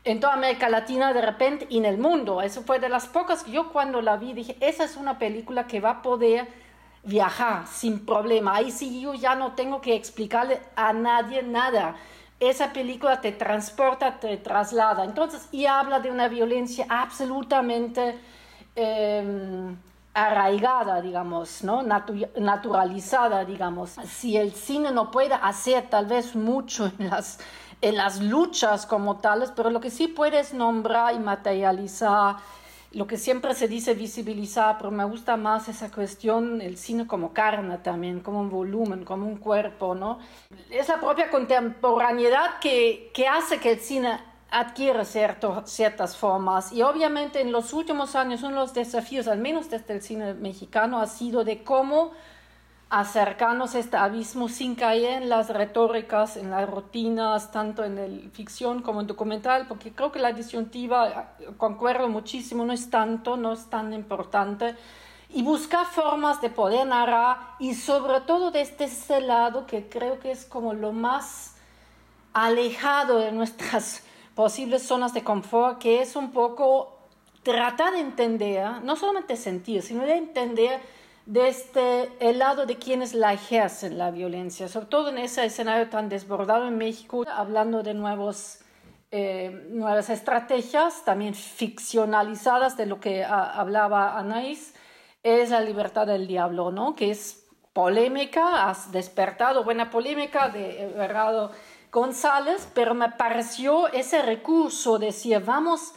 en 0.05 0.19
toda 0.19 0.33
América 0.33 0.71
Latina 0.71 1.13
de 1.13 1.21
repente 1.21 1.67
y 1.69 1.77
en 1.77 1.85
el 1.85 1.99
mundo. 1.99 2.41
Eso 2.41 2.63
fue 2.63 2.79
de 2.79 2.89
las 2.89 3.07
pocas 3.07 3.45
que 3.45 3.51
yo 3.51 3.71
cuando 3.71 4.01
la 4.01 4.17
vi 4.17 4.33
dije, 4.33 4.57
esa 4.61 4.85
es 4.85 4.97
una 4.97 5.19
película 5.19 5.67
que 5.67 5.81
va 5.81 5.91
a 5.91 6.03
poder 6.03 6.49
viajar 7.05 7.67
sin 7.67 8.07
problema. 8.07 8.57
Ahí 8.57 8.71
sí 8.71 8.99
yo 9.03 9.13
ya 9.13 9.35
no 9.35 9.53
tengo 9.53 9.83
que 9.83 9.95
explicarle 9.95 10.59
a 10.75 10.95
nadie 10.95 11.43
nada. 11.43 11.97
Esa 12.41 12.73
película 12.73 13.21
te 13.21 13.33
transporta, 13.33 14.21
te 14.21 14.39
traslada. 14.39 15.05
Entonces, 15.05 15.49
y 15.53 15.67
habla 15.67 16.01
de 16.01 16.11
una 16.11 16.29
violencia 16.29 16.87
absolutamente 16.89 18.19
em, 18.79 19.77
arraigada, 20.15 21.01
digamos, 21.01 21.63
¿no? 21.65 21.83
naturalizada, 21.83 23.45
digamos. 23.45 23.97
Si 24.07 24.37
el 24.37 24.53
cine 24.53 24.91
no 24.91 25.11
puede 25.11 25.35
hacer 25.35 25.89
tal 25.89 26.07
vez 26.07 26.35
mucho 26.35 26.91
en 26.99 27.11
las, 27.11 27.39
en 27.81 27.97
las 27.97 28.21
luchas 28.21 28.87
como 28.87 29.17
tales, 29.19 29.53
pero 29.55 29.71
lo 29.71 29.81
que 29.81 29.91
sí 29.91 30.09
puede 30.09 30.41
es 30.41 30.55
nombrar 30.55 31.15
y 31.15 31.19
materializar 31.19 32.37
lo 32.93 33.07
que 33.07 33.19
siempre 33.19 33.55
se 33.55 33.69
dice 33.69 33.93
visibilizar, 33.93 34.79
pero 34.79 34.91
me 34.91 35.05
gusta 35.05 35.37
más 35.37 35.69
esa 35.69 35.91
cuestión, 35.91 36.63
el 36.63 36.79
cine 36.79 37.07
como 37.07 37.35
carne 37.35 37.77
también, 37.79 38.21
como 38.21 38.41
un 38.41 38.49
volumen, 38.49 39.05
como 39.05 39.27
un 39.27 39.37
cuerpo, 39.37 39.95
¿no? 39.95 40.19
Es 40.71 40.89
la 40.89 40.99
propia 40.99 41.31
contemporaneidad 41.31 42.59
que, 42.61 43.11
que 43.13 43.29
hace 43.29 43.59
que 43.61 43.73
el 43.73 43.81
cine 43.81 44.19
adquiera 44.51 45.05
cierto, 45.05 45.63
ciertas 45.67 46.17
formas. 46.17 46.73
Y 46.73 46.83
obviamente 46.83 47.41
en 47.41 47.53
los 47.53 47.73
últimos 47.73 48.17
años 48.17 48.43
uno 48.43 48.53
de 48.53 48.57
los 48.57 48.75
desafíos, 48.75 49.29
al 49.29 49.39
menos 49.39 49.71
desde 49.71 49.95
el 49.95 50.03
cine 50.03 50.35
mexicano, 50.35 51.01
ha 51.01 51.07
sido 51.07 51.45
de 51.45 51.63
cómo 51.63 52.13
acercarnos 52.91 53.75
a 53.75 53.81
este 53.81 53.99
abismo 53.99 54.49
sin 54.49 54.75
caer 54.75 55.23
en 55.23 55.29
las 55.29 55.51
retóricas, 55.51 56.39
en 56.39 56.51
las 56.51 56.69
rutinas, 56.69 57.53
tanto 57.53 57.85
en 57.85 57.99
el 57.99 58.31
ficción 58.33 58.81
como 58.81 59.03
en 59.03 59.07
documental, 59.07 59.67
porque 59.69 59.93
creo 59.93 60.11
que 60.11 60.19
la 60.19 60.33
disyuntiva, 60.33 61.35
concuerdo 61.59 62.09
muchísimo, 62.09 62.65
no 62.65 62.73
es 62.73 62.89
tanto, 62.89 63.37
no 63.37 63.53
es 63.53 63.69
tan 63.69 63.93
importante, 63.93 64.75
y 65.29 65.43
buscar 65.43 65.85
formas 65.85 66.41
de 66.41 66.49
poder 66.49 66.87
narrar 66.87 67.37
y 67.59 67.75
sobre 67.75 68.23
todo 68.23 68.51
desde 68.51 68.87
ese 68.87 69.21
lado 69.21 69.67
que 69.67 69.91
creo 69.91 70.19
que 70.19 70.31
es 70.31 70.47
como 70.47 70.73
lo 70.73 70.93
más 70.93 71.57
alejado 72.33 73.19
de 73.19 73.33
nuestras 73.33 74.03
posibles 74.39 74.85
zonas 74.85 75.13
de 75.15 75.25
confort, 75.25 75.81
que 75.81 76.01
es 76.01 76.15
un 76.15 76.31
poco 76.31 76.97
tratar 77.43 77.95
de 77.95 77.99
entender, 77.99 78.65
no 78.85 78.95
solamente 78.95 79.35
sentir, 79.35 79.83
sino 79.83 80.05
de 80.05 80.15
entender 80.15 80.81
desde 81.27 82.13
el 82.21 82.39
lado 82.39 82.65
de 82.65 82.77
quienes 82.77 83.15
la 83.15 83.33
ejercen 83.33 83.99
la 83.99 84.13
violencia, 84.13 84.69
sobre 84.69 84.87
todo 84.87 85.09
en 85.09 85.19
ese 85.19 85.45
escenario 85.45 85.89
tan 85.89 86.09
desbordado 86.09 86.69
en 86.69 86.79
México, 86.79 87.25
hablando 87.29 87.83
de 87.83 87.95
nuevos, 87.95 88.61
eh, 89.11 89.67
nuevas 89.71 90.09
estrategias, 90.09 91.05
también 91.05 91.35
ficcionalizadas 91.35 92.77
de 92.77 92.87
lo 92.87 93.01
que 93.01 93.25
hablaba 93.25 94.21
Anaís, 94.21 94.73
es 95.25 95.51
la 95.51 95.63
libertad 95.63 96.07
del 96.07 96.29
diablo, 96.29 96.71
¿no? 96.71 96.95
que 96.95 97.11
es 97.11 97.45
polémica, 97.73 98.71
has 98.71 98.93
despertado 98.93 99.65
buena 99.65 99.91
polémica 99.91 100.49
de 100.49 100.85
Everardo 100.85 101.51
González, 101.91 102.69
pero 102.75 102.95
me 102.95 103.11
pareció 103.11 103.89
ese 103.89 104.23
recurso 104.23 104.99
de 104.99 105.07
decir, 105.07 105.43
vamos 105.45 105.95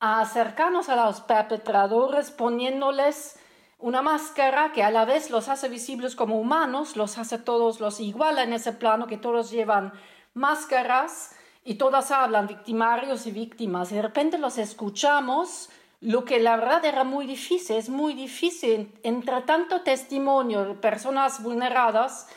a 0.00 0.20
acercarnos 0.20 0.88
a 0.88 1.06
los 1.06 1.20
perpetradores 1.22 2.30
poniéndoles 2.30 3.38
una 3.78 4.00
máscara 4.00 4.72
que 4.72 4.82
a 4.82 4.90
la 4.90 5.04
vez 5.04 5.30
los 5.30 5.48
hace 5.48 5.68
visibles 5.68 6.16
como 6.16 6.38
humanos, 6.38 6.96
los 6.96 7.18
hace 7.18 7.38
todos, 7.38 7.80
los 7.80 8.00
iguala 8.00 8.42
en 8.42 8.52
ese 8.52 8.72
plano, 8.72 9.06
que 9.06 9.18
todos 9.18 9.50
llevan 9.50 9.92
máscaras 10.32 11.32
y 11.64 11.74
todas 11.74 12.10
hablan 12.10 12.46
victimarios 12.46 13.26
y 13.26 13.30
víctimas. 13.30 13.90
De 13.90 14.02
repente 14.02 14.38
los 14.38 14.58
escuchamos, 14.58 15.70
lo 16.00 16.24
que 16.24 16.38
la 16.38 16.56
verdad 16.56 16.84
era 16.84 17.04
muy 17.04 17.26
difícil, 17.26 17.76
es 17.76 17.88
muy 17.88 18.14
difícil 18.14 18.92
entre 19.02 19.40
tanto 19.42 19.80
testimonio 19.80 20.64
de 20.64 20.74
personas 20.74 21.42
vulneradas, 21.42 22.28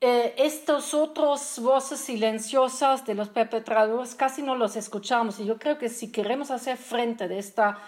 eh, 0.00 0.34
estos 0.36 0.92
otros 0.92 1.58
voces 1.58 2.00
silenciosas 2.00 3.06
de 3.06 3.14
los 3.14 3.30
perpetradores 3.30 4.14
casi 4.14 4.42
no 4.42 4.54
los 4.54 4.76
escuchamos. 4.76 5.40
Y 5.40 5.46
yo 5.46 5.58
creo 5.58 5.78
que 5.78 5.88
si 5.88 6.12
queremos 6.12 6.50
hacer 6.50 6.76
frente 6.76 7.28
de 7.28 7.38
esta 7.38 7.78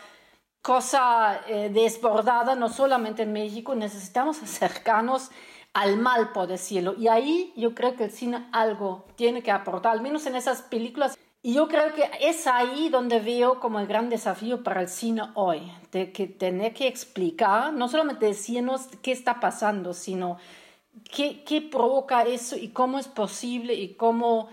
cosa 0.63 1.43
eh, 1.49 1.71
desbordada, 1.73 2.55
no 2.55 2.71
solamente 2.71 3.23
en 3.25 3.33
México, 3.33 3.75
necesitamos 3.75 4.43
acercarnos 4.43 5.31
al 5.75 5.99
mal, 5.99 6.33
por 6.33 6.47
decirlo. 6.47 6.95
Y 6.99 7.09
ahí 7.09 7.53
yo 7.57 7.75
creo 7.75 7.95
que 7.95 8.05
el 8.05 8.11
cine 8.11 8.49
algo 8.53 9.05
tiene 9.17 9.43
que 9.43 9.51
aportar, 9.51 9.93
al 9.93 10.01
menos 10.01 10.27
en 10.27 10.35
esas 10.35 10.63
películas. 10.63 11.17
Y 11.43 11.55
yo 11.55 11.69
creo 11.69 11.95
que 11.95 12.11
es 12.21 12.47
ahí 12.47 12.89
donde 12.89 13.21
veo 13.21 13.61
como 13.61 13.81
el 13.81 13.87
gran 13.87 14.09
desafío 14.09 14.65
para 14.65 14.81
el 14.81 14.89
cine 14.89 15.23
hoy, 15.35 15.71
de 15.93 16.11
que 16.11 16.27
tener 16.27 16.75
que 16.75 16.89
explicar, 16.89 17.73
no 17.73 17.87
solamente 17.89 18.27
decirnos 18.27 18.89
qué 19.03 19.13
está 19.13 19.39
pasando, 19.41 19.95
sino 19.95 20.39
qué, 21.05 21.45
qué 21.45 21.63
provoca 21.63 22.23
eso 22.23 22.57
y 22.57 22.69
cómo 22.69 22.99
es 22.99 23.09
posible 23.09 23.75
y 23.75 23.95
cómo, 23.95 24.49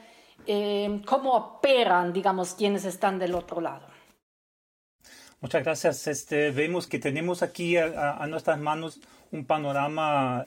eh, 0.47 1.01
cómo 1.05 1.33
operan, 1.33 2.13
digamos, 2.13 2.53
quienes 2.53 2.85
están 2.85 3.19
del 3.19 3.35
otro 3.35 3.61
lado. 3.61 3.87
Muchas 5.41 5.63
gracias. 5.63 6.07
Este, 6.07 6.51
vemos 6.51 6.87
que 6.87 6.99
tenemos 6.99 7.43
aquí 7.43 7.77
a, 7.77 8.25
nuestras 8.27 8.59
manos 8.59 8.99
un 9.31 9.45
panorama 9.45 10.45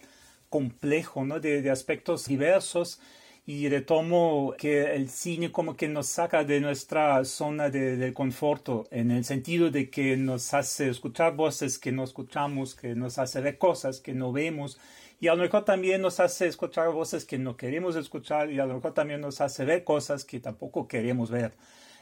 complejo 0.48 1.24
¿no? 1.24 1.40
de, 1.40 1.62
de 1.62 1.70
aspectos 1.70 2.26
diversos 2.26 3.00
y 3.48 3.66
retomo 3.70 4.54
que 4.58 4.94
el 4.94 5.08
cine 5.08 5.50
como 5.50 5.74
que 5.74 5.88
nos 5.88 6.06
saca 6.06 6.44
de 6.44 6.60
nuestra 6.60 7.24
zona 7.24 7.70
de, 7.70 7.96
de, 7.96 8.12
conforto, 8.12 8.86
en 8.90 9.10
el 9.10 9.24
sentido 9.24 9.70
de 9.70 9.88
que 9.88 10.18
nos 10.18 10.52
hace 10.52 10.90
escuchar 10.90 11.34
voces 11.34 11.78
que 11.78 11.90
no 11.90 12.04
escuchamos, 12.04 12.74
que 12.74 12.94
nos 12.94 13.16
hace 13.16 13.40
ver 13.40 13.56
cosas 13.56 14.00
que 14.00 14.12
no 14.12 14.32
vemos, 14.32 14.78
y 15.18 15.28
a 15.28 15.34
lo 15.34 15.40
mejor 15.40 15.64
también 15.64 16.02
nos 16.02 16.20
hace 16.20 16.46
escuchar 16.46 16.92
voces 16.92 17.24
que 17.24 17.38
no 17.38 17.56
queremos 17.56 17.96
escuchar, 17.96 18.52
y 18.52 18.60
a 18.60 18.66
lo 18.66 18.74
mejor 18.74 18.92
también 18.92 19.22
nos 19.22 19.40
hace 19.40 19.64
ver 19.64 19.82
cosas 19.82 20.26
que 20.26 20.40
tampoco 20.40 20.86
queremos 20.86 21.30
ver. 21.30 21.54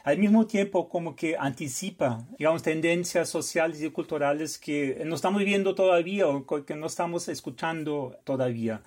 Al 0.03 0.17
mismo 0.17 0.47
tiempo, 0.47 0.89
como 0.89 1.15
que 1.15 1.37
anticipa, 1.37 2.27
digamos, 2.37 2.61
tendencias 2.61 3.29
sociales 3.29 3.81
y 3.81 3.89
culturales 3.89 4.57
que 4.57 5.01
no 5.05 5.15
estamos 5.15 5.41
viendo 5.45 5.75
todavía 5.75 6.27
o 6.27 6.45
que 6.65 6.75
no 6.75 6.87
estamos 6.87 7.29
escuchando 7.29 8.19
todavía. 8.25 8.81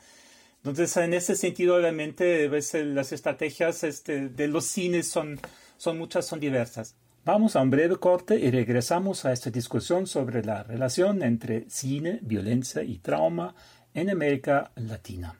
Entonces, 0.62 0.95
en 0.99 1.14
ese 1.14 1.37
sentido, 1.37 1.76
obviamente, 1.76 2.49
las 2.85 3.12
estrategias 3.12 3.83
este, 3.83 4.29
de 4.29 4.47
los 4.47 4.67
cines 4.67 5.09
son, 5.09 5.40
son 5.79 5.97
muchas, 5.97 6.26
son 6.26 6.38
diversas. 6.38 6.95
Vamos 7.25 7.57
a 7.57 7.62
un 7.62 7.71
breve 7.71 7.97
corte 7.97 8.38
y 8.38 8.50
regresamos 8.50 9.25
a 9.25 9.33
esta 9.33 9.50
discusión 9.50 10.07
sobre 10.07 10.43
la 10.43 10.62
relación 10.62 11.23
entre 11.23 11.69
cine, 11.69 12.19
violencia 12.23 12.83
y 12.83 12.99
trauma 12.99 13.55
en 13.95 14.11
América 14.11 14.71
Latina. 14.76 15.38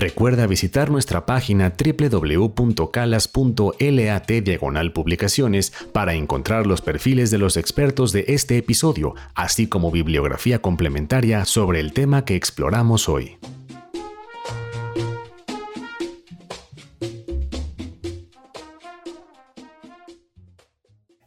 Recuerda 0.00 0.46
visitar 0.46 0.90
nuestra 0.90 1.26
página 1.26 1.74
www.calas.lat 1.76 4.30
diagonal 4.30 4.92
publicaciones 4.94 5.74
para 5.92 6.14
encontrar 6.14 6.66
los 6.66 6.80
perfiles 6.80 7.30
de 7.30 7.36
los 7.36 7.58
expertos 7.58 8.10
de 8.12 8.24
este 8.28 8.56
episodio, 8.56 9.14
así 9.34 9.66
como 9.66 9.90
bibliografía 9.90 10.62
complementaria 10.62 11.44
sobre 11.44 11.80
el 11.80 11.92
tema 11.92 12.24
que 12.24 12.34
exploramos 12.34 13.10
hoy. 13.10 13.36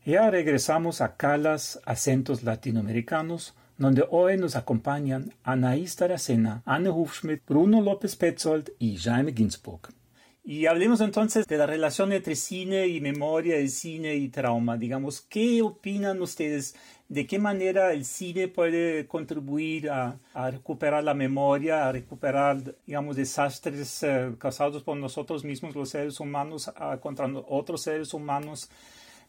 Ya 0.03 0.31
regresamos 0.31 1.01
a 1.01 1.15
Calas 1.15 1.79
Acentos 1.85 2.41
Latinoamericanos 2.41 3.53
donde 3.83 4.05
hoy 4.09 4.37
nos 4.37 4.55
acompañan 4.55 5.33
Anaís 5.43 5.95
Taracena, 5.95 6.63
Anne 6.65 6.89
Hufschmidt, 6.89 7.41
Bruno 7.45 7.81
López 7.81 8.15
Petzold 8.15 8.71
y 8.79 8.97
Jaime 8.97 9.33
Ginsburg. 9.33 9.89
Y 10.45 10.65
hablemos 10.65 11.01
entonces 11.01 11.45
de 11.45 11.57
la 11.57 11.65
relación 11.65 12.11
entre 12.11 12.35
cine 12.35 12.87
y 12.87 13.01
memoria, 13.01 13.57
el 13.57 13.69
cine 13.69 14.15
y 14.15 14.29
trauma. 14.29 14.77
Digamos, 14.77 15.21
¿qué 15.21 15.61
opinan 15.61 16.21
ustedes? 16.21 16.75
¿De 17.09 17.27
qué 17.27 17.39
manera 17.39 17.93
el 17.93 18.05
cine 18.05 18.47
puede 18.47 19.05
contribuir 19.05 19.89
a, 19.89 20.17
recuperar 20.33 21.03
la 21.03 21.13
memoria, 21.13 21.87
a 21.87 21.91
recuperar, 21.91 22.75
digamos, 22.85 23.15
desastres 23.17 24.01
eh, 24.03 24.31
causados 24.37 24.83
por 24.83 24.97
nosotros 24.97 25.43
mismos, 25.43 25.75
los 25.75 25.89
seres 25.89 26.19
humanos, 26.19 26.71
contra 27.01 27.27
otros 27.47 27.81
seres 27.81 28.13
humanos 28.13 28.69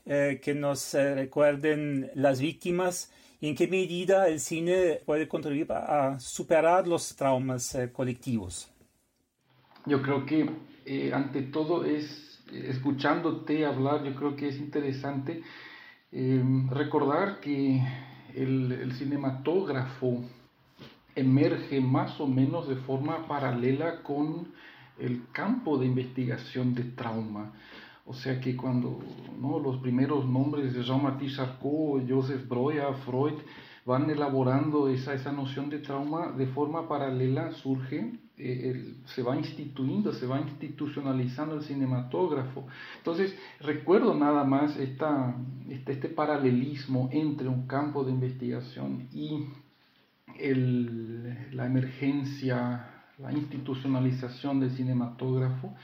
eh, 0.06 0.40
que 0.42 0.54
nos 0.54 0.94
eh, 0.94 1.14
recuerden 1.14 2.11
las 2.14 2.40
víctimas? 2.40 3.11
En 3.48 3.54
qué 3.54 3.68
medida 3.68 4.28
el 4.28 4.40
cine 4.40 5.00
puede 5.04 5.28
contribuir 5.28 5.70
a 5.72 6.18
superar 6.18 6.86
los 6.86 7.14
traumas 7.14 7.74
eh, 7.74 7.90
colectivos. 7.92 8.70
Yo 9.86 10.00
creo 10.00 10.24
que 10.24 10.48
eh, 10.86 11.12
ante 11.12 11.42
todo 11.42 11.84
es, 11.84 12.42
escuchándote 12.52 13.66
hablar, 13.66 14.02
yo 14.04 14.14
creo 14.14 14.34
que 14.36 14.48
es 14.48 14.58
interesante 14.58 15.42
em, 16.10 16.70
recordar 16.70 17.40
que 17.40 17.82
el, 18.34 18.72
el 18.72 18.92
cinematógrafo 18.94 20.24
emerge 21.14 21.80
más 21.80 22.18
o 22.20 22.26
menos 22.26 22.68
de 22.68 22.76
forma 22.76 23.28
paralela 23.28 24.02
con 24.02 24.52
el 24.98 25.22
campo 25.33 25.78
de 25.78 25.87
investigación 25.87 26.74
de 26.74 26.85
trauma. 26.85 27.52
O 28.06 28.12
sea 28.12 28.40
que 28.40 28.54
cuando 28.56 29.00
¿no? 29.40 29.58
los 29.58 29.78
primeros 29.78 30.26
nombres 30.26 30.74
de 30.74 30.82
Jean-Martin 30.82 31.28
Charcot, 31.30 32.08
Joseph 32.08 32.46
Breuer, 32.48 32.94
Freud 33.06 33.34
van 33.86 34.08
elaborando 34.10 34.88
esa, 34.88 35.14
esa 35.14 35.32
noción 35.32 35.70
de 35.70 35.78
trauma 35.78 36.32
de 36.32 36.46
forma 36.46 36.88
paralela, 36.88 37.52
surge, 37.52 38.12
eh, 38.36 38.94
se 39.06 39.22
va 39.22 39.36
instituyendo, 39.36 40.12
se 40.12 40.26
va 40.26 40.40
institucionalizando 40.40 41.56
el 41.56 41.62
cinematógrafo. 41.62 42.66
Entonces, 42.98 43.36
recuerdo 43.60 44.14
nada 44.14 44.44
más 44.44 44.76
esta, 44.76 45.36
este, 45.68 45.92
este 45.92 46.08
paralelismo 46.08 47.08
entre 47.12 47.48
un 47.48 47.66
campo 47.66 48.04
de 48.04 48.12
investigación 48.12 49.08
y 49.12 49.46
el, 50.38 51.54
la 51.54 51.66
emergencia, 51.66 52.90
la 53.18 53.32
institucionalización 53.32 54.60
del 54.60 54.72
cinematógrafo 54.72 55.74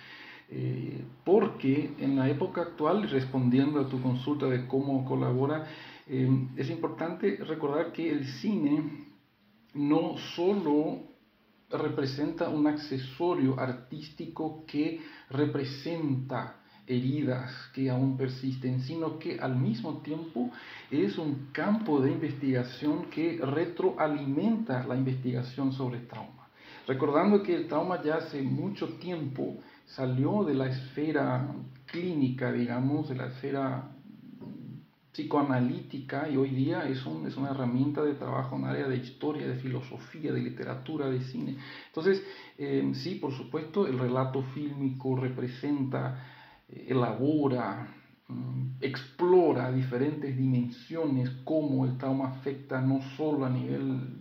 eh, 0.53 1.05
porque 1.25 1.95
en 1.99 2.17
la 2.17 2.29
época 2.29 2.63
actual, 2.63 3.09
respondiendo 3.09 3.81
a 3.81 3.89
tu 3.89 4.03
consulta 4.03 4.47
de 4.47 4.67
cómo 4.67 5.05
colabora, 5.05 5.67
eh, 6.09 6.29
es 6.57 6.69
importante 6.71 7.37
recordar 7.37 7.93
que 7.93 8.11
el 8.11 8.27
cine 8.27 9.07
no 9.75 10.17
solo 10.35 11.03
representa 11.71 12.49
un 12.49 12.67
accesorio 12.67 13.61
artístico 13.61 14.65
que 14.67 15.01
representa 15.31 16.57
heridas 16.85 17.53
que 17.73 17.89
aún 17.89 18.17
persisten, 18.17 18.81
sino 18.81 19.21
que 19.21 19.39
al 19.39 19.55
mismo 19.55 19.99
tiempo 19.99 20.51
es 20.91 21.17
un 21.17 21.51
campo 21.53 22.01
de 22.01 22.11
investigación 22.11 23.05
que 23.05 23.39
retroalimenta 23.41 24.85
la 24.85 24.97
investigación 24.97 25.73
sobre 25.73 26.01
trauma. 26.01 26.49
Recordando 26.89 27.41
que 27.45 27.55
el 27.55 27.69
trauma 27.69 28.03
ya 28.03 28.17
hace 28.17 28.43
mucho 28.43 28.89
tiempo 28.95 29.59
salió 29.97 30.45
de 30.45 30.55
la 30.55 30.69
esfera 30.69 31.47
clínica, 31.87 32.53
digamos, 32.53 33.09
de 33.09 33.17
la 33.17 33.27
esfera 33.27 33.91
psicoanalítica 35.13 36.29
y 36.29 36.37
hoy 36.37 36.51
día 36.51 36.89
es, 36.89 36.99
es 36.99 37.37
una 37.37 37.51
herramienta 37.51 38.03
de 38.03 38.15
trabajo 38.15 38.57
en 38.57 38.65
área 38.65 38.87
de 38.87 38.97
historia, 38.97 39.49
de 39.49 39.57
filosofía, 39.57 40.33
de 40.33 40.41
literatura, 40.41 41.11
de 41.11 41.21
cine. 41.23 41.57
Entonces, 41.89 42.23
eh, 42.57 42.93
sí, 42.95 43.17
por 43.17 43.33
supuesto, 43.33 43.87
el 43.87 43.99
relato 43.99 44.43
fílmico 44.55 45.17
representa, 45.17 46.25
eh, 46.69 46.87
elabora, 46.91 47.89
mm, 48.29 48.77
explora 48.81 49.73
diferentes 49.73 50.37
dimensiones, 50.37 51.31
cómo 51.45 51.85
el 51.85 51.99
trauma 51.99 52.29
afecta 52.29 52.81
no 52.81 53.03
solo 53.17 53.45
a 53.45 53.51
nivel 53.51 54.20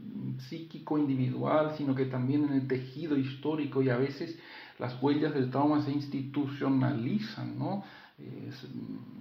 psíquico 0.50 0.98
individual, 0.98 1.76
sino 1.78 1.95
que 1.95 2.06
también 2.06 2.45
en 2.45 2.54
el 2.54 2.67
tejido 2.67 3.17
histórico 3.17 3.82
y 3.82 3.89
a 3.89 3.98
veces 3.98 4.38
las 4.78 5.02
huellas 5.02 5.34
del 5.34 5.52
trauma 5.52 5.82
se 5.84 5.91
institucionalizan, 5.91 7.58
¿no? 7.58 7.84
Eh, 8.17 8.52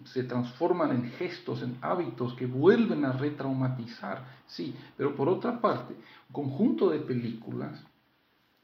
se, 0.07 0.25
transforman 0.25 0.91
en 0.91 1.11
gestos, 1.13 1.63
en 1.63 1.77
hábitos 1.83 2.35
que 2.35 2.47
vuelven 2.47 3.05
a 3.05 3.13
retraumatizar, 3.13 4.25
sí, 4.47 4.75
pero 4.97 5.15
por 5.15 5.29
otra 5.29 5.61
parte, 5.61 5.95
un 6.29 6.33
conjunto 6.33 6.91
de 6.91 6.99
películas 6.99 7.81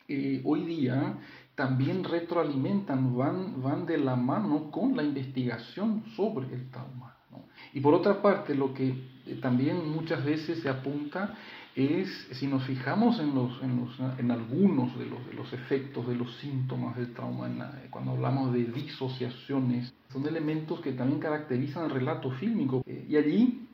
eh, 0.08 0.42
hoy 0.44 0.64
día 0.64 1.18
también 1.54 2.02
retroalimentan, 2.02 3.16
van, 3.16 3.62
van 3.62 3.86
de 3.86 3.98
la 3.98 4.16
mano 4.16 4.72
con 4.72 4.96
la 4.96 5.04
investigación 5.04 6.02
sobre 6.16 6.52
el 6.52 6.68
trauma. 6.68 7.16
¿no? 7.30 7.44
Y 7.72 7.80
por 7.80 7.94
otra 7.94 8.20
parte, 8.20 8.56
lo 8.56 8.74
que 8.74 8.88
eh, 9.26 9.38
también 9.40 9.88
muchas 9.88 10.24
veces 10.24 10.60
se 10.60 10.68
apunta 10.68 11.36
es, 11.76 12.08
si 12.32 12.46
nos 12.46 12.64
fijamos 12.64 13.18
en, 13.18 13.34
los, 13.34 13.60
en, 13.62 13.80
los, 13.80 14.18
en 14.18 14.30
algunos 14.30 14.96
de 14.96 15.06
los, 15.06 15.26
de 15.26 15.34
los, 15.34 15.52
efectos, 15.52 16.06
de 16.06 16.14
los 16.14 16.36
síntomas 16.36 16.96
del 16.96 17.12
trauma, 17.12 17.50
cuando 17.90 18.12
hablamos 18.12 18.52
de 18.52 18.64
disociaciones, 18.64 19.92
son 20.12 20.26
elementos 20.26 20.80
que 20.80 20.92
también 20.92 21.18
caracterizan 21.18 21.86
el 21.86 21.90
relato 21.90 22.30
fílmico. 22.32 22.84
Eh, 22.86 23.06
y 23.08 23.16
allí, 23.16 23.66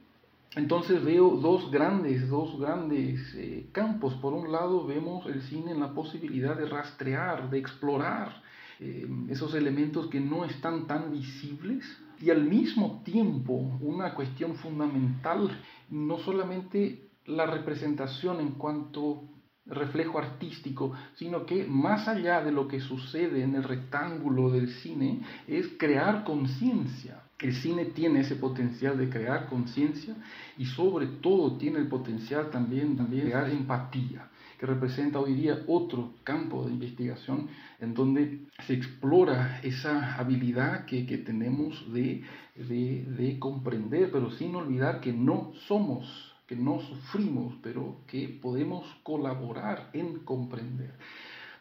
entonces 0.56 1.04
veo 1.04 1.30
dos 1.36 1.70
grandes, 1.70 2.26
dos 2.28 2.58
grandes 2.58 3.20
eh, 3.36 3.66
campos. 3.72 4.14
Por 4.14 4.32
un 4.32 4.50
lado, 4.50 4.86
vemos 4.86 5.26
el 5.26 5.42
cine 5.42 5.72
en 5.72 5.80
la 5.80 5.92
posibilidad 5.92 6.56
de 6.56 6.66
rastrear, 6.66 7.50
de 7.50 7.58
explorar 7.58 8.42
eh, 8.80 9.06
esos 9.28 9.54
elementos 9.54 10.06
que 10.06 10.20
no 10.20 10.46
están 10.46 10.86
tan 10.86 11.12
visibles. 11.12 11.84
Y 12.18 12.30
al 12.30 12.44
mismo 12.44 13.02
tiempo, 13.04 13.78
una 13.80 14.14
cuestión 14.14 14.54
fundamental, 14.54 15.50
no 15.90 16.18
solamente 16.18 17.09
la 17.30 17.46
representación 17.46 18.40
en 18.40 18.52
cuanto 18.52 19.30
reflejo 19.66 20.18
artístico, 20.18 20.92
sino 21.14 21.46
que 21.46 21.64
más 21.64 22.08
allá 22.08 22.42
de 22.42 22.52
lo 22.52 22.66
que 22.66 22.80
sucede 22.80 23.42
en 23.42 23.54
el 23.54 23.62
rectángulo 23.62 24.50
del 24.50 24.68
cine, 24.68 25.20
es 25.46 25.68
crear 25.78 26.24
conciencia. 26.24 27.22
El 27.38 27.54
cine 27.54 27.86
tiene 27.86 28.20
ese 28.20 28.36
potencial 28.36 28.98
de 28.98 29.08
crear 29.08 29.48
conciencia 29.48 30.14
y 30.58 30.66
sobre 30.66 31.06
todo 31.06 31.56
tiene 31.56 31.78
el 31.78 31.88
potencial 31.88 32.50
también, 32.50 32.96
de 32.96 33.22
crear 33.22 33.48
empatía, 33.48 34.28
que 34.58 34.66
representa 34.66 35.20
hoy 35.20 35.34
día 35.34 35.62
otro 35.66 36.12
campo 36.22 36.66
de 36.66 36.72
investigación 36.72 37.48
en 37.78 37.94
donde 37.94 38.46
se 38.66 38.74
explora 38.74 39.60
esa 39.62 40.16
habilidad 40.16 40.84
que, 40.84 41.06
que 41.06 41.16
tenemos 41.16 41.90
de, 41.94 42.22
de, 42.56 43.06
de 43.06 43.38
comprender, 43.38 44.10
pero 44.12 44.30
sin 44.32 44.54
olvidar 44.54 45.00
que 45.00 45.12
no 45.14 45.52
somos 45.66 46.29
que 46.50 46.56
no 46.56 46.80
sufrimos, 46.80 47.54
pero 47.62 47.98
que 48.08 48.26
podemos 48.42 48.84
colaborar 49.04 49.88
en 49.92 50.18
comprender. 50.24 50.92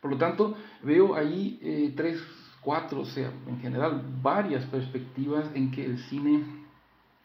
Por 0.01 0.09
lo 0.09 0.17
tanto, 0.17 0.55
veo 0.81 1.13
ahí 1.13 1.59
eh, 1.61 1.93
tres, 1.95 2.19
cuatro, 2.59 3.01
o 3.01 3.05
sea, 3.05 3.31
en 3.47 3.59
general 3.59 4.01
varias 4.19 4.65
perspectivas 4.65 5.45
en 5.53 5.69
que 5.69 5.85
el 5.85 5.99
cine 6.05 6.43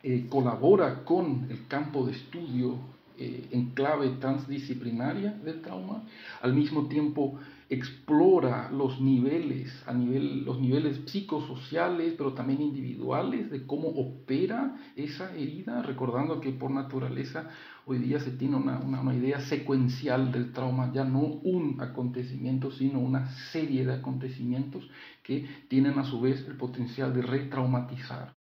eh, 0.03 0.27
colabora 0.29 1.05
con 1.05 1.46
el 1.48 1.66
campo 1.66 2.05
de 2.05 2.12
estudio 2.12 2.77
eh, 3.16 3.48
en 3.53 3.70
clave 3.70 4.11
transdisciplinaria 4.20 5.33
del 5.33 5.62
trauma, 5.62 6.03
al 6.42 6.53
mismo 6.53 6.87
tiempo 6.87 7.38
explora 7.68 8.70
los 8.70 9.00
niveles, 9.00 9.83
a 9.87 9.92
nivel, 9.92 10.44
los 10.44 10.61
niveles 10.61 11.00
psicosociales, 11.07 12.14
pero 12.16 12.35
también 12.35 12.61
individuales, 12.61 13.50
de 13.50 13.66
cómo 13.66 13.88
opera 13.88 14.77
esa 14.96 15.35
herida, 15.35 15.83
recordando 15.83 16.40
que 16.40 16.53
por 16.53 16.70
naturaleza 16.70 17.50
hoy 17.87 17.98
día 17.98 18.20
se 18.20 18.33
tiene 18.33 18.57
una, 18.57 18.79
una, 18.79 19.14
idea 19.14 19.40
secuencial 19.40 20.33
del 20.33 20.53
trauma, 20.53 20.92
ya 20.92 21.05
no 21.05 21.20
un 21.20 21.81
acontecimiento, 21.81 22.70
sino 22.70 23.00
una 23.00 23.29
serie 23.53 23.85
de 23.85 23.94
acontecimientos 23.94 24.88
que 25.22 25.46
tienen 25.68 25.98
a 25.98 26.05
su 26.05 26.20
vez 26.20 26.46
el 26.46 26.57
potencial 26.57 27.12
de 27.14 27.22
retraumatizar. 27.22 28.35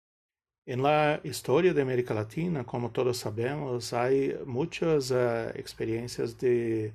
En 0.65 0.83
la 0.83 1.21
historia 1.25 1.75
de 1.75 1.83
América 1.83 2.15
Latina, 2.15 2.63
como 2.63 2.93
todos 2.93 3.19
sabemos, 3.19 3.93
hay 3.93 4.37
muchas 4.47 5.11
uh, 5.11 5.49
experiencias 5.57 6.39
de 6.39 6.95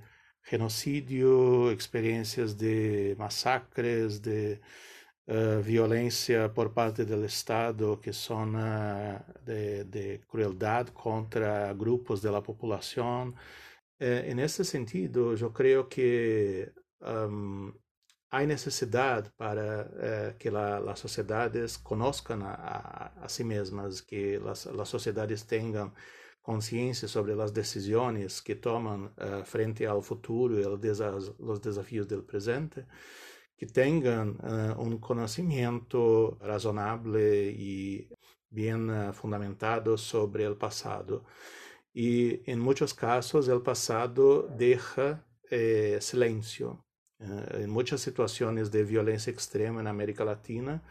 genocidio, 0.50 1.72
experiencias 1.72 2.56
de 2.56 3.16
masacres, 3.18 4.20
de 4.20 4.60
uh, 5.28 5.62
violência 5.62 6.50
por 6.50 6.74
parte 6.74 7.04
do 7.04 7.26
Estado 7.26 8.00
que 8.02 8.14
são 8.14 8.54
uh, 8.54 9.20
de, 9.44 9.84
de, 9.84 10.20
crueldade 10.30 10.92
contra 10.92 11.74
grupos 11.74 12.22
da 12.22 12.42
população. 12.42 13.34
Eh, 14.00 14.30
en 14.32 14.40
ese 14.40 14.64
sentido, 14.64 15.36
eu 15.36 15.52
creio 15.52 15.86
que 15.86 16.72
um, 17.02 17.74
há 18.30 18.46
necessidade 18.46 19.32
para 19.36 20.36
que 20.38 20.50
as 20.50 21.00
sociedades 21.00 21.78
conozcan 21.78 22.44
a, 22.44 22.54
a, 22.54 23.26
a 23.26 23.28
si 23.28 23.44
mesmas, 23.44 24.02
que 24.02 24.40
as 24.46 24.90
sociedades 24.90 25.42
tenham 25.44 25.92
consciência 26.48 27.10
sobre 27.10 27.34
as 27.34 27.52
decisões 27.52 28.40
que 28.40 28.56
tomam 28.56 29.08
uh, 29.18 29.44
frente 29.44 29.86
ao 29.86 30.02
futuro 30.02 30.58
e 30.58 30.64
aos 30.64 31.60
desafios 31.60 32.06
do 32.08 32.24
presente, 32.24 32.86
que 33.58 33.66
tenham 33.66 34.30
uh, 34.32 34.82
um 34.82 34.98
conhecimento 34.98 36.38
razonável 36.40 37.20
e 37.20 38.08
bem 38.50 38.76
uh, 38.76 39.12
fundamentado 39.12 39.98
sobre 39.98 40.48
o 40.48 40.56
passado. 40.56 41.22
E 41.94 42.42
em 42.48 42.56
muitos 42.56 42.94
casos, 42.94 43.50
o 43.50 43.60
passado 43.60 44.48
deixa 44.56 45.22
eh, 45.52 45.98
silêncio. 46.00 46.80
Uh, 47.20 47.64
em 47.64 47.68
muitas 47.68 48.00
situações 48.02 48.70
de 48.70 48.84
violência 48.84 49.32
extrema 49.32 49.84
na 49.84 49.90
América 49.90 50.24
Latina, 50.24 50.82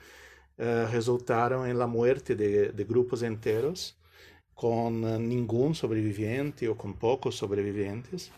resultaram 0.90 1.66
em 1.66 1.74
la 1.74 1.86
muerte 1.86 2.34
de, 2.34 2.72
de 2.72 2.84
grupos 2.84 3.22
inteiros 3.22 3.94
com 4.56 4.90
nenhum 4.90 5.74
sobrevivente 5.74 6.66
ou 6.66 6.74
com 6.74 6.92
poucos 6.92 7.36
sobreviventes. 7.36 8.32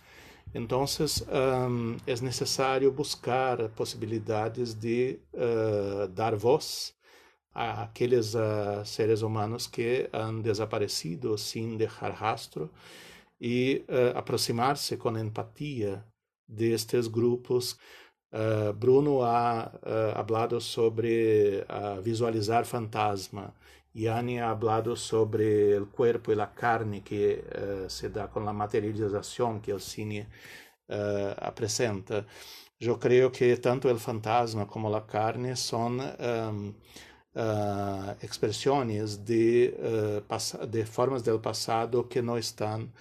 Então, 0.55 0.85
um, 0.85 1.97
é 2.07 2.21
necessário 2.21 2.91
buscar 2.91 3.69
possibilidades 3.71 4.75
de 4.75 5.21
uh, 5.33 6.09
dar 6.09 6.35
voz 6.35 6.95
àqueles 7.55 8.35
uh, 8.35 8.85
seres 8.85 9.23
humanos 9.23 9.67
que 9.67 10.09
han 10.13 10.41
desaparecido 10.41 11.39
sem 11.39 11.77
deixar 11.77 12.11
rastro 12.11 12.71
e 13.41 13.85
uh, 13.89 14.19
aproximar-se 14.19 14.97
com 14.97 15.17
empatia 15.17 16.05
destes 16.47 17.07
grupos. 17.07 17.79
Bruno 18.77 19.23
ha 19.23 19.73
falado 20.27 20.61
sobre 20.61 21.65
visualizar 22.03 22.67
fantasma 22.67 23.55
Yanni 23.95 24.39
ha 24.39 24.51
hablado 24.51 24.95
sobre 24.95 25.75
el 25.75 25.87
cuerpo 25.87 26.33
y 26.33 26.37
la 26.37 26.53
carne 26.55 27.03
que 27.03 27.45
uh, 27.45 27.89
se 27.89 28.11
da 28.11 28.29
con 28.29 28.45
la 28.45 28.53
materialización 28.53 29.61
que 29.61 29.73
el 29.73 29.81
cine 29.81 30.29
uh, 30.89 31.53
presenta. 31.55 32.25
Yo 32.79 32.99
creo 32.99 33.31
que 33.33 33.57
tanto 33.57 33.91
el 33.91 33.99
fantasma 33.99 34.67
como 34.67 34.89
la 34.89 35.05
carne 35.05 35.57
son 35.57 36.01
um, 36.01 36.75
uh, 37.35 38.11
expresiones 38.21 39.25
de, 39.25 40.23
de 40.69 40.87
formas 40.87 41.25
del 41.25 41.41
pasado 41.41 42.09
que 42.09 42.23
no 42.23 42.37
están 42.39 42.93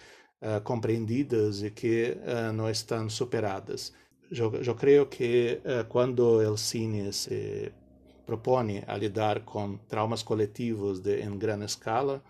compreendidas 0.63 1.63
y 1.63 1.71
que 1.71 2.15
no 2.54 2.69
están 2.69 3.10
superadas. 3.10 3.93
Yo, 4.30 4.62
yo 4.62 4.76
creo 4.76 5.10
que 5.10 5.62
cuando 5.88 6.41
el 6.41 6.58
cine 6.60 7.12
se 7.12 7.73
propone 8.28 8.84
a 8.86 8.96
lidar 8.98 9.36
com 9.52 9.78
traumas 9.88 10.22
coletivos 10.22 11.00
de, 11.00 11.22
em 11.22 11.38
grande 11.38 11.66
escala, 11.66 12.22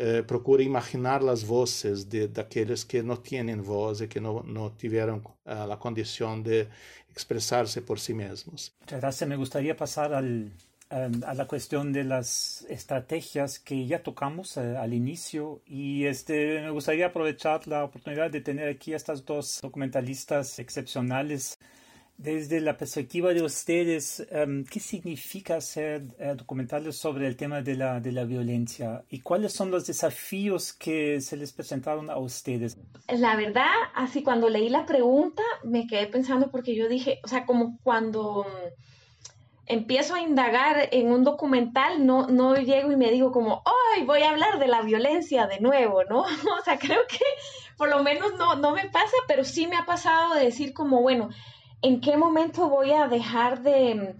eh, 0.00 0.22
procura 0.22 0.62
imaginar 0.62 1.20
as 1.28 1.42
vozes 1.42 2.04
de 2.04 2.28
daqueles 2.28 2.84
que 2.84 3.02
não 3.02 3.16
têm 3.16 3.60
voz 3.60 4.00
e 4.00 4.06
que 4.06 4.20
não, 4.20 4.44
não 4.44 4.70
tiveram 4.70 5.18
uh, 5.44 5.72
a 5.72 5.76
condição 5.76 6.40
de 6.40 6.68
expressar-se 7.14 7.80
por 7.80 7.98
si 7.98 8.14
mesmos. 8.14 8.72
Gracias. 8.86 9.28
Me 9.28 9.34
gustaría 9.34 9.74
pasar 9.74 10.14
al, 10.14 10.52
a 10.88 11.34
la 11.34 11.46
cuestión 11.46 11.92
de 11.92 12.04
las 12.04 12.64
estrategias 12.68 13.58
que 13.58 13.88
ya 13.88 14.00
tocamos 14.00 14.56
uh, 14.56 14.78
al 14.78 14.94
inicio 14.94 15.62
y 15.66 16.04
este, 16.04 16.60
me 16.60 16.70
gustaría 16.70 17.06
aprovechar 17.06 17.66
la 17.66 17.82
oportunidad 17.82 18.30
de 18.30 18.40
tener 18.40 18.68
aquí 18.68 18.92
a 18.92 18.96
estas 18.96 19.24
dos 19.24 19.58
documentalistas 19.60 20.60
excepcionales 20.60 21.58
desde 22.18 22.60
la 22.60 22.76
perspectiva 22.76 23.32
de 23.32 23.42
ustedes, 23.42 24.26
em, 24.32 24.64
¿qué 24.64 24.80
significa 24.80 25.56
hacer 25.56 26.02
eh, 26.18 26.34
documentales 26.36 26.96
sobre 26.96 27.28
el 27.28 27.36
tema 27.36 27.62
de 27.62 27.76
la, 27.76 28.00
de 28.00 28.10
la 28.10 28.24
violencia? 28.24 29.04
¿Y 29.08 29.20
cuáles 29.20 29.52
son 29.52 29.70
los 29.70 29.86
desafíos 29.86 30.72
que 30.72 31.20
se 31.20 31.36
les 31.36 31.52
presentaron 31.52 32.10
a 32.10 32.18
ustedes? 32.18 32.76
La 33.06 33.36
verdad, 33.36 33.70
así 33.94 34.24
cuando 34.24 34.48
leí 34.48 34.68
la 34.68 34.84
pregunta, 34.84 35.44
me 35.62 35.86
quedé 35.86 36.08
pensando 36.08 36.50
porque 36.50 36.74
yo 36.74 36.88
dije, 36.88 37.20
o 37.22 37.28
sea, 37.28 37.46
como 37.46 37.78
cuando 37.84 38.44
empiezo 39.66 40.16
a 40.16 40.20
indagar 40.20 40.88
en 40.90 41.12
un 41.12 41.22
documental, 41.22 42.04
no, 42.04 42.26
no 42.26 42.56
llego 42.56 42.90
y 42.90 42.96
me 42.96 43.12
digo 43.12 43.30
como, 43.30 43.62
¡ay, 43.94 44.04
voy 44.04 44.22
a 44.22 44.30
hablar 44.30 44.58
de 44.58 44.66
la 44.66 44.82
violencia 44.82 45.46
de 45.46 45.60
nuevo! 45.60 46.02
¿no? 46.02 46.22
o 46.60 46.64
sea, 46.64 46.80
creo 46.80 47.02
que 47.08 47.24
por 47.76 47.88
lo 47.88 48.02
menos 48.02 48.34
no, 48.36 48.56
no 48.56 48.72
me 48.72 48.88
pasa, 48.88 49.16
pero 49.28 49.44
sí 49.44 49.68
me 49.68 49.76
ha 49.76 49.86
pasado 49.86 50.34
de 50.34 50.46
decir 50.46 50.74
como, 50.74 51.00
bueno, 51.00 51.28
en 51.82 52.00
qué 52.00 52.16
momento 52.16 52.68
voy 52.68 52.92
a 52.92 53.08
dejar 53.08 53.62
de, 53.62 54.16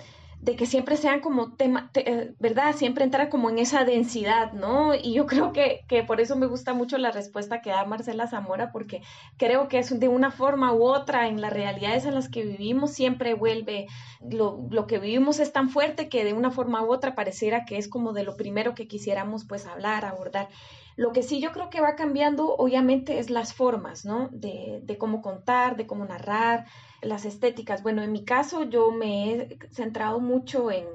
que 0.56 0.66
siempre 0.66 0.96
sean 0.96 1.20
como 1.20 1.56
tema, 1.56 1.90
eh, 1.94 2.34
¿verdad? 2.38 2.74
Siempre 2.74 3.04
entrar 3.04 3.28
como 3.28 3.50
en 3.50 3.58
esa 3.58 3.84
densidad, 3.84 4.52
¿no? 4.52 4.94
Y 4.94 5.12
yo 5.12 5.26
creo 5.26 5.52
que, 5.52 5.84
por 6.06 6.20
eso 6.20 6.36
me 6.36 6.46
gusta 6.46 6.72
mucho 6.72 6.98
la 6.98 7.10
respuesta 7.10 7.60
que 7.60 7.70
da 7.70 7.84
Marcela 7.84 8.28
Zamora, 8.28 8.70
porque 8.70 9.02
creo 9.36 9.68
que 9.68 9.78
es 9.78 9.98
de 9.98 10.08
una 10.08 10.30
forma 10.30 10.72
u 10.72 10.84
otra 10.84 11.28
en 11.28 11.40
las 11.40 11.52
realidades 11.52 12.04
en 12.04 12.14
las 12.14 12.28
que 12.28 12.44
vivimos, 12.44 12.92
siempre 12.92 13.34
vuelve, 13.34 13.86
lo, 14.20 14.66
lo 14.70 14.86
que 14.86 14.98
vivimos 14.98 15.40
es 15.40 15.52
tan 15.52 15.68
fuerte 15.68 16.08
que 16.08 16.24
de 16.24 16.32
una 16.32 16.50
forma 16.50 16.82
u 16.82 16.92
otra 16.92 17.14
pareciera 17.14 17.64
que 17.64 17.76
es 17.76 17.88
como 17.88 18.12
de 18.12 18.22
lo 18.22 18.36
primero 18.36 18.74
que 18.74 18.86
quisiéramos 18.86 19.44
pues 19.44 19.66
hablar, 19.66 20.04
abordar. 20.04 20.48
Lo 20.96 21.12
que 21.12 21.22
sí 21.22 21.40
yo 21.40 21.52
creo 21.52 21.70
que 21.70 21.80
va 21.80 21.94
cambiando, 21.94 22.56
obviamente, 22.56 23.20
es 23.20 23.30
las 23.30 23.54
formas, 23.54 24.04
¿no? 24.04 24.28
De, 24.32 24.80
de 24.82 24.98
cómo 24.98 25.22
contar, 25.22 25.76
de 25.76 25.86
cómo 25.86 26.04
narrar, 26.04 26.66
las 27.02 27.24
estéticas. 27.24 27.82
Bueno, 27.82 28.02
en 28.02 28.12
mi 28.12 28.24
caso 28.24 28.64
yo 28.64 28.90
me 28.90 29.32
he 29.32 29.58
centrado 29.70 30.20
mucho 30.20 30.70
en, 30.70 30.86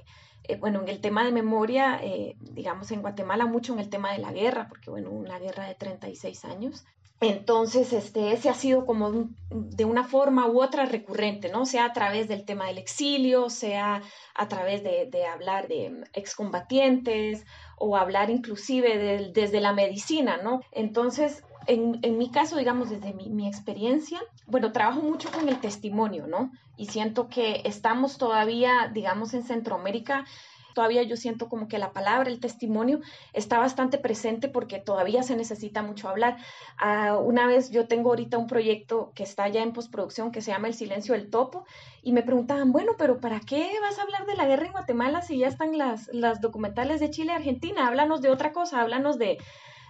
eh, 0.44 0.58
bueno, 0.58 0.82
en 0.82 0.90
el 0.90 1.02
tema 1.02 1.24
de 1.24 1.32
memoria, 1.32 2.00
eh, 2.02 2.36
digamos 2.40 2.92
en 2.92 3.02
Guatemala 3.02 3.46
mucho 3.46 3.74
en 3.74 3.80
el 3.80 3.90
tema 3.90 4.12
de 4.14 4.20
la 4.20 4.32
guerra, 4.32 4.68
porque 4.68 4.90
bueno, 4.90 5.10
una 5.12 5.40
guerra 5.40 5.68
de 5.68 5.76
36 5.76 6.46
años. 6.46 6.86
Entonces, 7.22 7.94
este, 7.94 8.34
ese 8.34 8.50
ha 8.50 8.54
sido 8.54 8.86
como 8.86 9.30
de 9.50 9.86
una 9.86 10.04
forma 10.04 10.46
u 10.48 10.62
otra 10.62 10.86
recurrente, 10.86 11.48
¿no? 11.48 11.66
Sea 11.66 11.86
a 11.86 11.94
través 11.94 12.28
del 12.28 12.44
tema 12.44 12.68
del 12.68 12.78
exilio, 12.78 13.50
sea 13.50 14.02
a 14.36 14.48
través 14.50 14.84
de, 14.84 15.08
de 15.10 15.26
hablar 15.26 15.70
de 15.70 16.04
excombatientes 16.14 17.46
o 17.78 17.96
hablar 17.96 18.30
inclusive 18.30 19.32
desde 19.34 19.62
la 19.62 19.72
medicina, 19.72 20.38
¿no? 20.44 20.62
Entonces, 20.72 21.44
en, 21.68 22.00
en, 22.02 22.18
mi 22.18 22.30
caso, 22.30 22.58
digamos, 22.58 22.90
desde 22.90 23.14
mi, 23.14 23.30
mi, 23.30 23.48
experiencia, 23.48 24.22
bueno, 24.48 24.72
trabajo 24.72 25.02
mucho 25.02 25.32
con 25.32 25.50
el 25.50 25.60
testimonio, 25.60 26.28
¿no? 26.28 26.52
Y 26.78 26.88
siento 26.88 27.30
que 27.30 27.62
estamos 27.66 28.18
todavía, 28.18 28.90
digamos, 28.94 29.34
en 29.34 29.44
Centroamérica 29.44 30.26
Todavía 30.74 31.04
yo 31.04 31.16
siento 31.16 31.50
como 31.50 31.68
que 31.68 31.78
la 31.78 31.94
palabra, 31.94 32.30
el 32.30 32.40
testimonio 32.40 33.00
está 33.34 33.60
bastante 33.60 33.98
presente 33.98 34.50
porque 34.50 34.80
todavía 34.80 35.24
se 35.24 35.36
necesita 35.36 35.82
mucho 35.82 36.10
hablar. 36.10 36.38
Ah, 36.78 37.18
una 37.18 37.48
vez 37.48 37.70
yo 37.70 37.88
tengo 37.88 38.10
ahorita 38.10 38.38
un 38.38 38.48
proyecto 38.48 39.12
que 39.16 39.24
está 39.24 39.48
ya 39.48 39.62
en 39.62 39.74
postproducción 39.74 40.32
que 40.32 40.42
se 40.42 40.52
llama 40.52 40.68
El 40.68 40.74
silencio 40.74 41.14
del 41.14 41.30
topo 41.30 41.66
y 42.02 42.12
me 42.12 42.24
preguntaban, 42.24 42.72
bueno, 42.72 42.94
pero 42.98 43.20
¿para 43.20 43.40
qué 43.40 43.70
vas 43.82 44.00
a 44.00 44.04
hablar 44.04 44.26
de 44.26 44.36
la 44.36 44.48
guerra 44.48 44.66
en 44.66 44.72
Guatemala 44.72 45.22
si 45.22 45.38
ya 45.38 45.48
están 45.48 45.78
las, 45.78 46.10
las 46.12 46.42
documentales 46.42 47.00
de 47.00 47.12
Chile 47.12 47.34
y 47.34 47.36
Argentina? 47.36 47.88
Háblanos 47.88 48.22
de 48.22 48.30
otra 48.30 48.52
cosa, 48.52 48.82
háblanos 48.82 49.18
de 49.18 49.38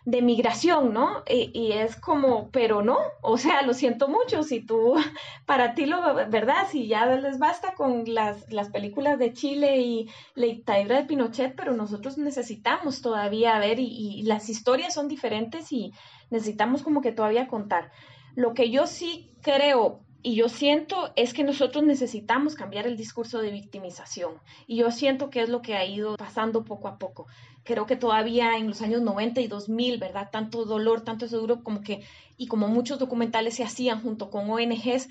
de 0.06 0.22
migración, 0.22 0.94
¿no? 0.94 1.24
Y, 1.28 1.72
es 1.72 1.96
como, 1.96 2.50
pero 2.52 2.82
no, 2.82 2.98
o 3.22 3.38
sea, 3.38 3.62
lo 3.62 3.74
siento 3.74 4.08
mucho, 4.10 4.44
si 4.44 4.60
tú, 4.60 4.96
para 5.46 5.74
ti 5.76 5.86
lo, 5.86 6.02
¿verdad? 6.30 6.68
Si 6.70 6.88
ya 6.88 7.06
les 7.06 7.40
basta 7.40 7.74
con 7.74 8.04
las, 8.14 8.52
las 8.52 8.70
películas 8.70 9.18
de 9.18 9.34
Chile 9.34 9.78
y 9.78 10.10
la 10.36 10.48
dictadura 10.48 10.98
de 10.98 11.06
Pinochet, 11.06 11.56
pero 11.56 11.74
nosotros 11.74 12.18
necesitamos 12.18 13.02
todavía 13.02 13.58
ver 13.60 13.80
y, 13.80 13.86
y 13.86 14.24
las 14.24 14.50
historias 14.50 14.94
son 14.94 15.08
diferentes 15.08 15.72
y 15.72 15.94
necesitamos 16.30 16.84
como 16.84 17.02
que 17.02 17.12
todavía 17.12 17.48
contar. 17.48 17.92
Lo 18.36 18.54
que 18.54 18.72
yo 18.72 18.88
sí 18.88 19.32
creo 19.42 20.03
y 20.24 20.36
yo 20.36 20.48
siento 20.48 21.12
es 21.18 21.34
que 21.34 21.44
nosotros 21.44 21.84
necesitamos 21.84 22.56
cambiar 22.56 22.88
el 22.88 22.96
discurso 22.96 23.42
de 23.42 23.52
victimización. 23.52 24.36
Y 24.68 24.78
yo 24.78 24.90
siento 24.90 25.30
que 25.30 25.42
es 25.42 25.50
lo 25.50 25.62
que 25.62 25.76
ha 25.76 25.86
ido 25.86 26.16
pasando 26.16 26.64
poco 26.64 26.88
a 26.88 26.98
poco. 26.98 27.28
Creo 27.64 27.86
que 27.86 27.98
todavía 27.98 28.58
en 28.58 28.70
los 28.70 28.82
años 28.82 29.02
90 29.02 29.42
y 29.42 29.48
2000, 29.48 29.98
¿verdad? 30.00 30.30
Tanto 30.32 30.64
dolor, 30.64 31.02
tanto 31.02 31.26
eso 31.26 31.40
duro, 31.40 31.62
como 31.62 31.82
que, 31.82 32.06
y 32.38 32.48
como 32.48 32.70
muchos 32.70 33.00
documentales 33.00 33.56
se 33.56 33.66
hacían 33.66 34.02
junto 34.02 34.30
con 34.30 34.50
ONGs, 34.50 35.10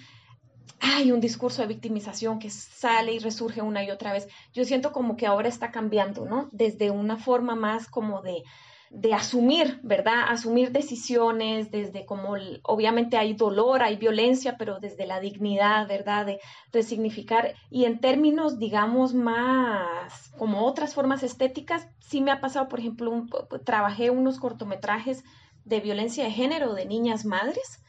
hay 0.80 1.12
un 1.12 1.20
discurso 1.20 1.60
de 1.60 1.68
victimización 1.68 2.38
que 2.38 2.48
sale 2.48 3.12
y 3.12 3.18
resurge 3.18 3.60
una 3.60 3.84
y 3.84 3.90
otra 3.90 4.14
vez. 4.14 4.28
Yo 4.54 4.64
siento 4.64 4.92
como 4.92 5.16
que 5.18 5.26
ahora 5.26 5.48
está 5.48 5.70
cambiando, 5.70 6.24
¿no? 6.24 6.48
Desde 6.52 6.90
una 6.90 7.18
forma 7.18 7.54
más 7.54 7.86
como 7.86 8.22
de, 8.22 8.44
de 8.92 9.14
asumir, 9.14 9.80
¿verdad? 9.82 10.26
Asumir 10.28 10.70
decisiones 10.70 11.70
desde 11.70 12.04
como, 12.04 12.34
obviamente 12.62 13.16
hay 13.16 13.32
dolor, 13.32 13.82
hay 13.82 13.96
violencia, 13.96 14.56
pero 14.58 14.80
desde 14.80 15.06
la 15.06 15.18
dignidad, 15.18 15.88
¿verdad? 15.88 16.26
De 16.26 16.40
resignificar. 16.72 17.54
Y 17.70 17.86
en 17.86 18.00
términos, 18.00 18.58
digamos, 18.58 19.14
más 19.14 20.30
como 20.36 20.66
otras 20.66 20.94
formas 20.94 21.22
estéticas, 21.22 21.88
sí 22.00 22.20
me 22.20 22.32
ha 22.32 22.42
pasado, 22.42 22.68
por 22.68 22.80
ejemplo, 22.80 23.24
trabajé 23.64 24.10
unos 24.10 24.38
cortometrajes 24.38 25.24
de 25.64 25.80
violencia 25.80 26.24
de 26.24 26.30
género 26.30 26.74
de 26.74 26.84
niñas 26.84 27.24
madres 27.24 27.82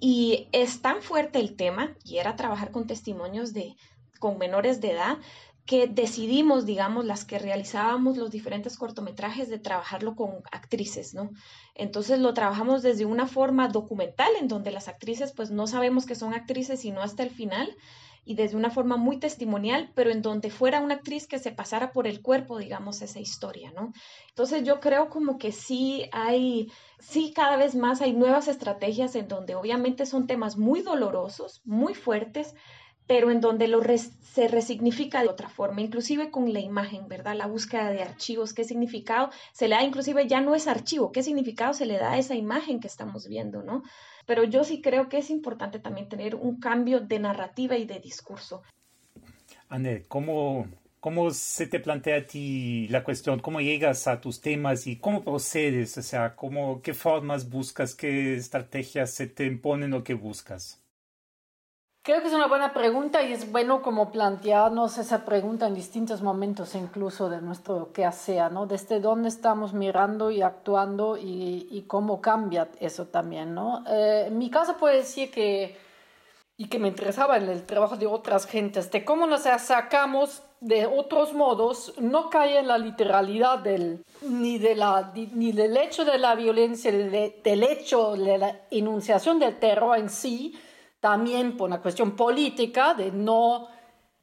y 0.00 0.48
es 0.52 0.80
tan 0.80 1.02
fuerte 1.02 1.38
el 1.38 1.54
tema, 1.56 1.96
y 2.02 2.16
era 2.16 2.34
trabajar 2.34 2.70
con 2.70 2.86
testimonios 2.86 3.52
de 3.52 3.76
con 4.18 4.38
menores 4.38 4.80
de 4.80 4.92
edad, 4.92 5.18
que 5.66 5.88
decidimos, 5.88 6.64
digamos, 6.64 7.04
las 7.04 7.24
que 7.24 7.38
realizábamos 7.40 8.16
los 8.16 8.30
diferentes 8.30 8.78
cortometrajes, 8.78 9.48
de 9.48 9.58
trabajarlo 9.58 10.14
con 10.14 10.42
actrices, 10.52 11.12
¿no? 11.12 11.30
Entonces 11.74 12.20
lo 12.20 12.32
trabajamos 12.34 12.82
desde 12.82 13.04
una 13.04 13.26
forma 13.26 13.68
documental, 13.68 14.30
en 14.40 14.46
donde 14.46 14.70
las 14.70 14.86
actrices, 14.86 15.32
pues 15.32 15.50
no 15.50 15.66
sabemos 15.66 16.06
que 16.06 16.14
son 16.14 16.34
actrices 16.34 16.80
sino 16.80 17.02
hasta 17.02 17.24
el 17.24 17.30
final, 17.30 17.76
y 18.24 18.34
desde 18.34 18.56
una 18.56 18.70
forma 18.70 18.96
muy 18.96 19.18
testimonial, 19.18 19.92
pero 19.94 20.10
en 20.10 20.20
donde 20.20 20.50
fuera 20.50 20.80
una 20.80 20.94
actriz 20.94 21.28
que 21.28 21.38
se 21.38 21.52
pasara 21.52 21.92
por 21.92 22.08
el 22.08 22.22
cuerpo, 22.22 22.58
digamos, 22.58 23.00
esa 23.00 23.20
historia, 23.20 23.70
¿no? 23.70 23.92
Entonces 24.28 24.64
yo 24.64 24.80
creo 24.80 25.08
como 25.08 25.38
que 25.38 25.52
sí 25.52 26.08
hay, 26.10 26.72
sí 26.98 27.32
cada 27.34 27.56
vez 27.56 27.76
más 27.76 28.00
hay 28.02 28.12
nuevas 28.12 28.48
estrategias 28.48 29.14
en 29.14 29.28
donde 29.28 29.54
obviamente 29.54 30.06
son 30.06 30.26
temas 30.26 30.56
muy 30.56 30.82
dolorosos, 30.82 31.62
muy 31.64 31.94
fuertes, 31.94 32.56
pero 33.06 33.30
en 33.30 33.40
donde 33.40 33.68
lo 33.68 33.80
se 34.36 34.48
resignifica 34.48 35.22
de 35.22 35.28
otra 35.28 35.48
forma, 35.48 35.80
inclusive 35.80 36.30
con 36.30 36.52
la 36.52 36.60
imagen, 36.60 37.08
¿verdad? 37.08 37.36
La 37.36 37.46
búsqueda 37.46 37.90
de 37.90 38.02
archivos, 38.02 38.52
qué 38.52 38.64
significado 38.64 39.30
se 39.52 39.68
le 39.68 39.76
da, 39.76 39.82
inclusive 39.82 40.26
ya 40.26 40.40
no 40.40 40.54
es 40.54 40.66
archivo, 40.66 41.12
qué 41.12 41.22
significado 41.22 41.72
se 41.72 41.86
le 41.86 41.98
da 41.98 42.12
a 42.12 42.18
esa 42.18 42.34
imagen 42.34 42.80
que 42.80 42.88
estamos 42.88 43.28
viendo, 43.28 43.62
¿no? 43.62 43.82
Pero 44.26 44.44
yo 44.44 44.64
sí 44.64 44.82
creo 44.82 45.08
que 45.08 45.18
es 45.18 45.30
importante 45.30 45.78
también 45.78 46.08
tener 46.08 46.34
un 46.34 46.58
cambio 46.58 47.00
de 47.00 47.18
narrativa 47.18 47.76
y 47.76 47.86
de 47.86 48.00
discurso. 48.00 48.62
Ande, 49.68 50.04
¿cómo, 50.08 50.66
¿cómo 51.00 51.30
se 51.30 51.66
te 51.66 51.80
plantea 51.80 52.18
a 52.18 52.26
ti 52.26 52.88
la 52.88 53.04
cuestión? 53.04 53.38
¿Cómo 53.38 53.60
llegas 53.60 54.08
a 54.08 54.20
tus 54.20 54.40
temas 54.40 54.86
y 54.86 54.96
cómo 54.96 55.22
procedes? 55.22 55.96
O 55.96 56.02
sea, 56.02 56.34
¿cómo, 56.34 56.82
¿qué 56.82 56.92
formas 56.92 57.48
buscas? 57.48 57.94
¿Qué 57.94 58.34
estrategias 58.34 59.12
se 59.12 59.28
te 59.28 59.46
imponen 59.46 59.94
o 59.94 60.02
qué 60.02 60.14
buscas? 60.14 60.82
Creo 62.06 62.20
que 62.20 62.28
es 62.28 62.34
una 62.34 62.46
buena 62.46 62.72
pregunta 62.72 63.20
y 63.24 63.32
es 63.32 63.50
bueno 63.50 63.82
como 63.82 64.12
plantearnos 64.12 64.96
esa 64.96 65.24
pregunta 65.24 65.66
en 65.66 65.74
distintos 65.74 66.22
momentos 66.22 66.76
incluso 66.76 67.28
de 67.28 67.42
nuestro 67.42 67.92
quehacer, 67.92 68.52
¿no? 68.52 68.64
Desde 68.64 69.00
dónde 69.00 69.28
estamos 69.28 69.72
mirando 69.72 70.30
y 70.30 70.40
actuando 70.40 71.16
y, 71.20 71.84
cómo 71.88 72.20
cambia 72.20 72.68
eso 72.78 73.06
también, 73.06 73.56
¿no? 73.56 73.82
Eh, 73.88 74.26
en 74.28 74.38
mi 74.38 74.50
caso 74.50 74.76
puedo 74.76 74.94
decir 74.94 75.32
que, 75.32 75.76
y 76.56 76.68
que 76.68 76.78
me 76.78 76.86
interesaba 76.86 77.38
en 77.38 77.48
el 77.48 77.66
trabajo 77.66 77.96
de 77.96 78.06
otras 78.06 78.46
gentes, 78.46 78.88
de 78.92 79.04
cómo 79.04 79.26
nos 79.26 79.40
sacamos 79.40 80.44
de 80.60 80.86
otros 80.86 81.32
modos, 81.32 81.92
no 81.98 82.30
cae 82.30 82.60
en 82.60 82.68
la 82.68 82.78
literalidad 82.78 83.58
del, 83.58 84.04
ni, 84.22 84.58
de 84.58 84.76
la, 84.76 85.12
ni 85.12 85.50
del 85.50 85.76
hecho 85.76 86.04
de 86.04 86.18
la 86.18 86.36
violencia, 86.36 86.92
del 86.92 87.64
hecho 87.64 88.12
de 88.12 88.38
la 88.38 88.60
enunciación 88.70 89.40
del 89.40 89.58
terror 89.58 89.98
en 89.98 90.08
sí, 90.08 90.56
también 91.00 91.56
por 91.56 91.68
una 91.68 91.80
cuestión 91.80 92.16
política 92.16 92.94
de 92.94 93.10
no 93.10 93.68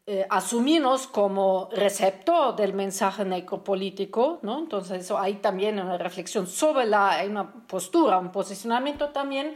eh, 0.06 0.28
asumirnos 0.30 1.08
como 1.08 1.70
receptor 1.72 2.58
del 2.58 2.74
mensaje 2.74 3.24
necropolítico, 3.24 4.40
¿no? 4.42 4.60
Entonces 4.60 5.06
eso 5.06 5.18
hay 5.18 5.36
también 5.36 5.80
una 5.80 5.98
reflexión 5.98 6.46
sobre 6.46 6.86
la, 6.86 7.24
una 7.26 7.50
postura, 7.68 8.18
un 8.18 8.30
posicionamiento 8.30 9.12
también, 9.12 9.56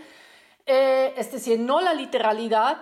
eh, 0.66 1.14
es 1.18 1.34
decir, 1.34 1.60
no 1.60 1.82
la 1.82 1.94
literalidad, 1.94 2.78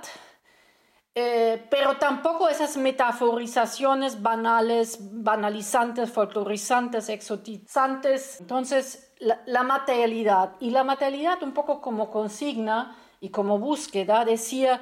eh, 1.16 1.66
pero 1.72 1.98
tampoco 1.98 2.50
esas 2.50 2.78
metaforizaciones 2.78 4.22
banales, 4.22 5.00
banalizantes, 5.02 6.12
folclorizantes, 6.12 7.10
exotizantes. 7.10 8.42
Entonces, 8.42 9.12
la 9.20 9.64
materialidad. 9.64 10.52
Y 10.60 10.70
la 10.70 10.84
materialidad 10.84 11.42
un 11.42 11.54
poco 11.54 11.82
como 11.82 12.12
consigna 12.12 12.96
y 13.20 13.30
como 13.30 13.60
búsqueda 13.60 14.26
decía, 14.26 14.82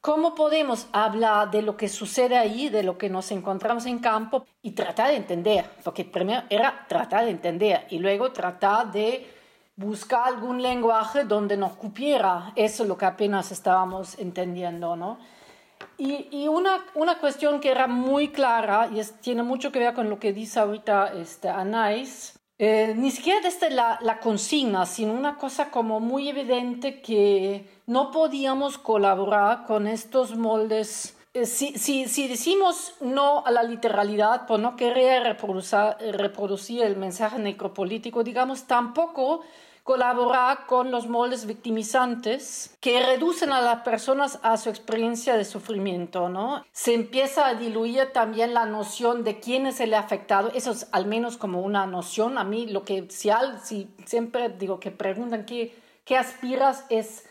¿cómo 0.00 0.34
podemos 0.34 0.86
hablar 0.92 1.50
de 1.50 1.62
lo 1.62 1.76
que 1.76 1.88
sucede 1.88 2.36
ahí, 2.36 2.68
de 2.68 2.82
lo 2.82 2.98
que 2.98 3.10
nos 3.10 3.30
encontramos 3.30 3.86
en 3.86 3.98
campo 3.98 4.44
y 4.62 4.72
tratar 4.72 5.08
de 5.08 5.16
entender? 5.16 5.70
Porque 5.84 6.04
primero 6.04 6.42
era 6.48 6.86
tratar 6.88 7.24
de 7.24 7.30
entender 7.30 7.86
y 7.90 7.98
luego 7.98 8.32
tratar 8.32 8.90
de 8.92 9.28
buscar 9.76 10.28
algún 10.28 10.62
lenguaje 10.62 11.24
donde 11.24 11.56
nos 11.56 11.72
cupiera 11.72 12.52
eso 12.54 12.84
lo 12.84 12.98
que 12.98 13.06
apenas 13.06 13.50
estábamos 13.50 14.18
entendiendo, 14.18 14.94
¿no? 14.94 15.18
Y, 15.96 16.28
y 16.30 16.48
una, 16.48 16.84
una, 16.94 17.18
cuestión 17.18 17.60
que 17.60 17.70
era 17.70 17.86
muy 17.86 18.28
clara 18.28 18.90
y 18.92 19.00
tiene 19.22 19.42
mucho 19.42 19.72
que 19.72 19.78
ver 19.78 19.94
con 19.94 20.10
lo 20.10 20.18
que 20.18 20.32
dice 20.32 20.60
ahorita 20.60 21.12
este, 21.14 21.48
Anais, 21.48 22.38
eh, 22.62 22.92
ni 22.94 23.10
siquiera 23.10 23.40
desde 23.40 23.70
la, 23.70 23.98
la, 24.02 24.20
consigna, 24.20 24.84
sino 24.84 25.14
una 25.14 25.38
cosa 25.38 25.70
como 25.70 25.98
muy 25.98 26.28
evidente 26.28 27.00
que 27.00 27.64
no 27.86 28.10
podíamos 28.10 28.76
colaborar 28.76 29.64
con 29.64 29.86
estos 29.86 30.36
moldes. 30.36 31.16
Eh, 31.32 31.46
si, 31.46 31.78
si, 31.78 32.06
si, 32.06 32.28
decimos 32.28 32.92
no 33.00 33.42
a 33.46 33.50
la 33.50 33.62
literalidad 33.62 34.46
por 34.46 34.60
no 34.60 34.76
querer 34.76 35.38
reproducir 36.12 36.82
el 36.82 36.96
mensaje 36.98 37.38
necropolítico, 37.38 38.22
digamos, 38.22 38.64
tampoco 38.64 39.40
colaborar 39.90 40.66
con 40.66 40.92
los 40.92 41.08
moldes 41.08 41.46
victimizantes 41.46 42.76
que 42.78 43.04
reducen 43.04 43.50
a 43.50 43.60
las 43.60 43.82
personas 43.82 44.38
a 44.44 44.56
su 44.56 44.70
experiencia 44.70 45.36
de 45.36 45.44
sufrimiento, 45.44 46.28
¿no? 46.28 46.64
Se 46.70 46.94
empieza 46.94 47.48
a 47.48 47.54
diluir 47.54 48.12
también 48.12 48.54
la 48.54 48.66
noción 48.66 49.24
de 49.24 49.40
quién 49.40 49.66
es 49.66 49.80
el 49.80 49.94
afectado, 49.94 50.52
eso 50.54 50.70
es 50.70 50.86
al 50.92 51.06
menos 51.06 51.36
como 51.36 51.62
una 51.62 51.86
noción. 51.86 52.38
A 52.38 52.44
mí 52.44 52.68
lo 52.68 52.84
que 52.84 53.08
si, 53.10 53.30
si 53.64 53.92
siempre 54.06 54.50
digo 54.50 54.78
que 54.78 54.92
preguntan 54.92 55.44
qué, 55.44 55.74
qué 56.04 56.16
aspiras 56.16 56.84
es 56.88 57.26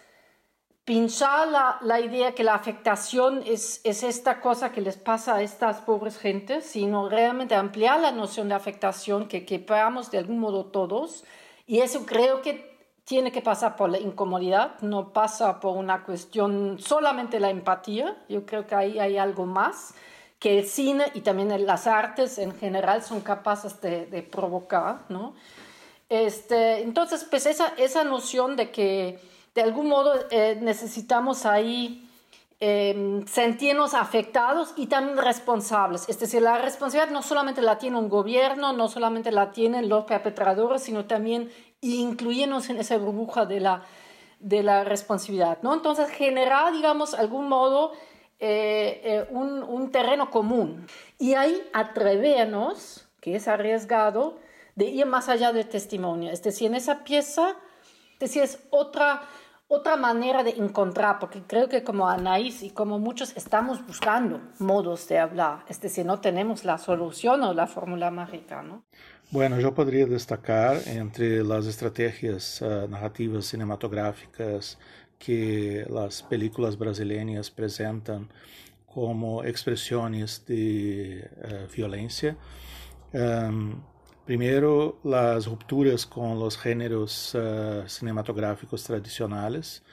pinchar 0.83 1.47
la, 1.47 1.77
la, 1.81 2.01
idea 2.01 2.35
que 2.35 2.43
la 2.43 2.55
afectación 2.55 3.41
es, 3.45 3.79
es 3.85 4.03
esta 4.03 4.41
cosa 4.41 4.73
que 4.73 4.81
les 4.81 4.97
pasa 4.97 5.35
a 5.35 5.41
estas 5.41 5.79
pobres 5.79 6.17
gentes, 6.17 6.65
sino 6.65 7.07
realmente 7.07 7.55
ampliar 7.55 8.01
la 8.01 8.11
noción 8.11 8.49
de 8.49 8.55
afectación 8.55 9.29
que, 9.29 9.45
que 9.45 9.59
de 9.59 10.17
algún 10.17 10.39
modo 10.39 10.65
todos 10.65 11.23
y 11.69 11.81
eso 11.81 12.03
creo 12.03 12.41
que 12.41 12.79
tiene 13.03 13.31
que 13.31 13.43
pasar 13.43 13.75
por 13.75 13.91
la 13.91 13.99
incomodidad, 13.99 14.79
no 14.81 15.13
pasa 15.13 15.59
por 15.59 15.77
una 15.77 16.03
cuestión 16.03 16.79
solamente 16.79 17.39
la 17.39 17.51
empatía. 17.51 18.17
Yo 18.27 18.43
creo 18.47 18.65
que 18.65 18.73
ahí 18.73 18.97
hay 18.97 19.19
algo 19.19 19.45
más 19.45 19.93
que 20.39 20.57
el 20.57 20.65
cine 20.65 21.05
y 21.13 21.21
también 21.21 21.67
las 21.67 21.85
artes 21.85 22.39
en 22.39 22.57
general 22.57 23.03
son 23.03 23.21
capaces 23.21 23.79
de, 23.81 24.07
de 24.07 24.23
provocar, 24.23 25.01
¿no? 25.09 25.35
Este, 26.09 26.81
entonces, 26.81 27.23
pues 27.23 27.45
esa, 27.45 27.67
esa 27.77 28.03
noción 28.03 28.55
de 28.55 28.71
que 28.71 29.19
de 29.53 29.61
algún 29.61 29.89
modo 29.89 30.15
eh, 30.31 30.57
necesitamos 30.59 31.45
ahí 31.45 32.08
eh, 32.61 33.23
sentirnos 33.25 33.93
afectados 33.93 34.73
y 34.75 34.87
también 34.87 35.17
responsables. 35.17 36.09
Es 36.09 36.19
decir, 36.19 36.41
la 36.41 36.57
responsabilidad 36.57 37.13
no 37.13 37.21
solamente 37.21 37.61
la 37.61 37.77
tiene 37.77 37.97
un 37.97 38.09
gobierno, 38.09 38.73
no 38.73 38.89
solamente 38.89 39.31
la 39.31 39.51
tienen 39.51 39.87
los 39.87 40.03
perpetradores, 40.03 40.83
sino 40.83 41.05
también 41.05 41.49
incluirnos 41.79 42.69
en 42.69 42.77
esa 42.77 42.97
burbuja 42.97 43.45
de 43.45 43.61
la, 43.61 43.83
de 44.39 44.63
la 44.63 44.83
responsabilidad. 44.83 45.59
¿no? 45.61 45.73
Entonces, 45.73 46.09
generar, 46.09 46.73
digamos, 46.73 47.13
algún 47.13 47.47
modo 47.47 47.93
eh, 48.39 49.01
eh, 49.03 49.27
un, 49.31 49.63
un, 49.63 49.91
terreno 49.91 50.29
común. 50.29 50.85
Y 51.17 51.35
ahí 51.35 51.61
atrevernos, 51.71 53.07
que 53.21 53.35
es 53.35 53.47
arriesgado, 53.47 54.37
de 54.75 54.85
ir 54.85 55.05
más 55.05 55.29
allá 55.29 55.53
del 55.53 55.67
testimonio. 55.67 56.31
Es 56.31 56.43
decir, 56.43 56.67
en 56.67 56.75
esa 56.75 57.03
pieza, 57.03 57.55
es 58.13 58.19
decir, 58.19 58.43
es 58.43 58.59
otra 58.69 59.21
otra 59.71 59.95
manera 59.97 60.43
de 60.43 60.49
encontrar, 60.49 61.19
porque 61.19 61.43
creo 61.43 61.69
que 61.69 61.83
como 61.83 62.09
Anaís 62.09 62.63
y 62.63 62.71
como 62.71 62.97
muchos 62.97 63.37
estamos 63.37 63.85
buscando 63.85 64.41
modos 64.57 65.07
de 65.07 65.19
hablar, 65.19 65.59
es 65.69 65.79
decir, 65.79 66.07
no 66.07 66.19
tenemos 66.19 66.65
la 66.65 66.79
solución 66.79 67.43
o 67.43 67.53
la 67.53 67.67
fórmula 67.67 68.09
mágica, 68.09 68.63
¿no? 68.63 68.83
Bueno, 69.29 69.59
yo 69.59 69.75
podría 69.75 70.07
destacar 70.07 70.77
entre 70.87 71.43
las 71.43 71.67
estrategias 71.67 72.63
uh, 72.63 72.87
narrativas 72.89 73.45
cinematográficas 73.45 74.79
que 75.19 75.85
las 75.87 76.23
películas 76.23 76.75
brasileñas 76.75 77.51
presentan 77.51 78.27
como 78.87 79.43
expresiones 79.43 80.43
de 80.47 81.29
uh, 81.43 81.71
violencia. 81.71 82.35
Um, 83.13 83.83
Primero, 84.29 84.99
las 85.03 85.47
rupturas 85.47 86.05
con 86.05 86.37
los 86.37 86.55
géneros 86.55 87.33
uh, 87.33 87.81
cinematográficos 87.87 88.83
tradicionales. 88.83 89.83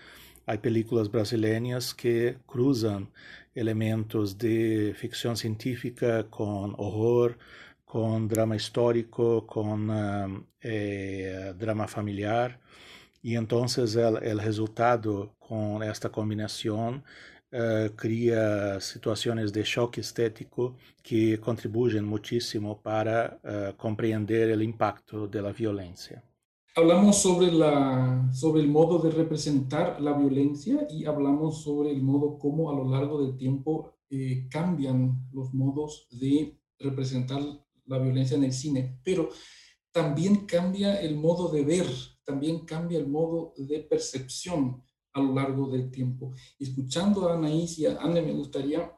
Hay 0.44 0.58
películas 0.58 1.10
brasileñas 1.10 1.94
que 1.94 2.36
cruzan 2.44 3.10
elementos 3.54 4.36
de 4.36 4.94
ficción 4.94 5.38
científica 5.38 6.24
con 6.28 6.74
horror, 6.76 7.38
con 7.86 8.28
drama 8.28 8.56
histórico, 8.56 9.46
con 9.46 9.88
uh, 9.88 10.44
eh, 10.60 11.54
drama 11.58 11.88
familiar. 11.88 12.60
Entonces 13.22 13.96
el, 13.96 14.22
el 14.22 14.38
resultado 14.38 15.34
con 15.38 15.82
esta 15.82 16.10
combinación 16.10 17.02
uh, 17.56 17.90
cria 17.96 18.78
situações 18.80 19.50
de 19.50 19.64
choque 19.64 20.00
estético 20.00 20.76
que 21.02 21.38
contribuem 21.38 22.02
muchísimo 22.02 22.76
para 22.76 23.38
uh, 23.42 23.76
compreender 23.76 24.56
o 24.56 24.62
impacto 24.62 25.26
da 25.26 25.50
violência. 25.50 26.22
Hablamos 26.76 27.16
sobre, 27.16 27.50
la, 27.50 28.30
sobre 28.34 28.60
el 28.60 28.68
modo 28.68 28.98
de 28.98 29.10
representar 29.10 29.98
la 29.98 30.12
violencia 30.12 30.86
y 30.90 31.06
hablamos 31.06 31.62
sobre 31.62 31.90
el 31.90 32.02
modo 32.02 32.38
como 32.38 32.70
a 32.70 32.74
lo 32.74 32.86
largo 32.86 33.24
del 33.24 33.34
tiempo 33.34 33.94
eh, 34.10 34.46
cambian 34.50 35.26
los 35.32 35.54
modos 35.54 36.06
de 36.10 36.60
representar 36.78 37.40
la 37.86 37.98
violencia 37.98 38.36
en 38.36 38.44
el 38.44 38.52
cine, 38.52 39.00
pero 39.02 39.30
también 39.90 40.44
cambia 40.44 41.00
el 41.00 41.16
modo 41.16 41.48
de 41.48 41.64
ver, 41.64 41.86
también 42.24 42.66
cambia 42.66 42.98
el 42.98 43.08
modo 43.08 43.54
de 43.56 43.80
percepción 43.80 44.82
a 45.16 45.20
lo 45.20 45.34
largo 45.34 45.68
del 45.68 45.90
tiempo. 45.90 46.32
Escuchando 46.58 47.28
a 47.28 47.34
Anaís 47.34 47.78
y 47.78 47.86
a 47.86 47.96
Anne, 47.98 48.20
me 48.20 48.32
gustaría 48.32 48.92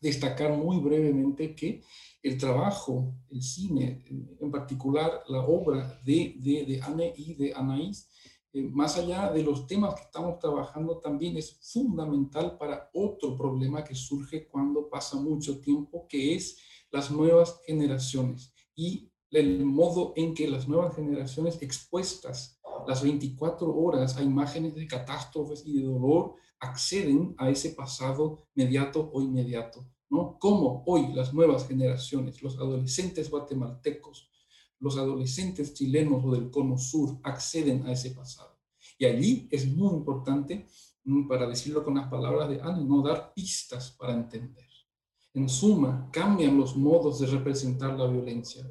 destacar 0.00 0.56
muy 0.56 0.78
brevemente 0.78 1.54
que 1.54 1.82
el 2.22 2.38
trabajo, 2.38 3.14
el 3.30 3.42
cine, 3.42 4.02
en 4.40 4.50
particular 4.50 5.22
la 5.28 5.40
obra 5.40 6.00
de, 6.04 6.36
de, 6.38 6.64
de 6.64 6.80
Anne 6.82 7.12
y 7.16 7.34
de 7.34 7.52
Anaís, 7.54 8.08
eh, 8.54 8.62
más 8.62 8.96
allá 8.96 9.30
de 9.30 9.42
los 9.42 9.66
temas 9.66 9.94
que 9.94 10.02
estamos 10.02 10.38
trabajando, 10.38 10.98
también 10.98 11.36
es 11.36 11.58
fundamental 11.60 12.56
para 12.56 12.90
otro 12.94 13.36
problema 13.36 13.84
que 13.84 13.94
surge 13.94 14.48
cuando 14.48 14.88
pasa 14.88 15.16
mucho 15.16 15.60
tiempo, 15.60 16.06
que 16.08 16.34
es 16.34 16.56
las 16.90 17.10
nuevas 17.10 17.60
generaciones 17.66 18.52
y 18.74 19.11
el 19.32 19.64
modo 19.64 20.12
en 20.14 20.34
que 20.34 20.46
las 20.46 20.68
nuevas 20.68 20.94
generaciones 20.94 21.60
expuestas 21.62 22.60
las 22.86 23.02
24 23.02 23.74
horas 23.74 24.16
a 24.16 24.22
imágenes 24.22 24.74
de 24.74 24.86
catástrofes 24.86 25.64
y 25.66 25.78
de 25.78 25.84
dolor 25.84 26.34
acceden 26.60 27.34
a 27.38 27.50
ese 27.50 27.70
pasado 27.70 28.46
mediato 28.54 29.10
o 29.12 29.22
inmediato, 29.22 29.86
¿no? 30.10 30.36
Cómo 30.38 30.82
hoy 30.86 31.12
las 31.12 31.32
nuevas 31.32 31.66
generaciones, 31.66 32.42
los 32.42 32.56
adolescentes 32.56 33.30
guatemaltecos, 33.30 34.30
los 34.78 34.96
adolescentes 34.96 35.74
chilenos 35.74 36.24
o 36.24 36.32
del 36.32 36.50
cono 36.50 36.76
sur 36.76 37.18
acceden 37.22 37.86
a 37.86 37.92
ese 37.92 38.10
pasado. 38.10 38.58
Y 38.98 39.06
allí 39.06 39.48
es 39.50 39.66
muy 39.66 39.94
importante, 39.94 40.66
mm, 41.04 41.26
para 41.28 41.46
decirlo 41.46 41.84
con 41.84 41.94
las 41.94 42.08
palabras 42.08 42.48
de 42.48 42.60
Anne, 42.60 42.84
no 42.84 43.02
dar 43.02 43.32
pistas 43.32 43.92
para 43.92 44.12
entender. 44.12 44.66
En 45.34 45.48
suma, 45.48 46.10
cambian 46.12 46.58
los 46.58 46.76
modos 46.76 47.20
de 47.20 47.26
representar 47.26 47.98
la 47.98 48.06
violencia 48.06 48.68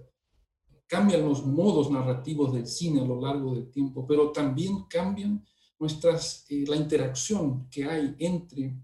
cambian 0.91 1.23
los 1.23 1.45
modos 1.45 1.89
narrativos 1.89 2.51
del 2.51 2.67
cine 2.67 2.99
a 2.99 3.05
lo 3.05 3.21
largo 3.21 3.55
del 3.55 3.71
tiempo, 3.71 4.05
pero 4.05 4.33
también 4.33 4.83
cambian 4.89 5.41
nuestras, 5.79 6.45
eh, 6.49 6.65
la 6.67 6.75
interacción 6.75 7.69
que 7.69 7.85
hay 7.85 8.13
entre 8.19 8.75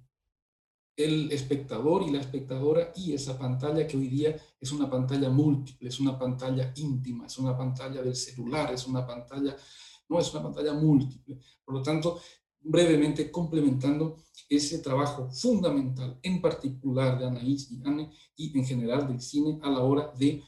el 0.96 1.30
espectador 1.34 2.04
y 2.04 2.12
la 2.12 2.22
espectadora 2.22 2.94
y 2.96 3.12
esa 3.12 3.38
pantalla 3.38 3.86
que 3.86 3.98
hoy 3.98 4.08
día 4.08 4.38
es 4.58 4.72
una 4.72 4.90
pantalla 4.90 5.30
múltiple, 5.30 5.90
es 5.90 6.00
una 6.00 6.18
pantalla 6.18 6.72
íntima, 6.78 7.26
es 7.26 7.38
una 7.40 7.58
pantalla 7.58 8.02
del 8.02 8.16
celular, 8.16 8.74
es 8.74 8.88
una 8.88 9.06
pantalla, 9.06 9.58
no 10.08 10.18
es 10.18 10.34
una 10.34 10.44
pantalla 10.44 10.74
múltiple. 10.76 11.38
Por 11.66 11.76
lo 11.76 11.82
tanto, 11.82 12.22
brevemente 12.62 13.30
complementando 13.30 14.24
ese 14.48 14.80
trabajo 14.80 15.30
fundamental, 15.30 16.18
en 16.24 16.40
particular 16.40 17.20
de 17.20 17.28
Anaís 17.28 17.70
y 17.70 17.82
Anne 17.86 18.12
y 18.38 18.58
en 18.58 18.66
general 18.66 19.10
del 19.10 19.20
cine 19.20 19.60
a 19.62 19.70
la 19.70 19.80
hora 19.80 20.14
de 20.18 20.42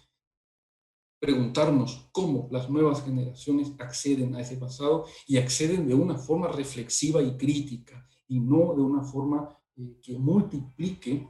preguntarnos 1.19 2.09
cómo 2.11 2.47
las 2.51 2.69
nuevas 2.69 3.03
generaciones 3.03 3.73
acceden 3.77 4.35
a 4.35 4.41
ese 4.41 4.55
pasado 4.55 5.05
y 5.27 5.37
acceden 5.37 5.87
de 5.87 5.93
una 5.93 6.17
forma 6.17 6.47
reflexiva 6.47 7.21
y 7.21 7.37
crítica 7.37 8.07
y 8.27 8.39
no 8.39 8.73
de 8.73 8.81
una 8.81 9.03
forma 9.03 9.49
eh, 9.75 9.99
que 10.01 10.17
multiplique 10.17 11.27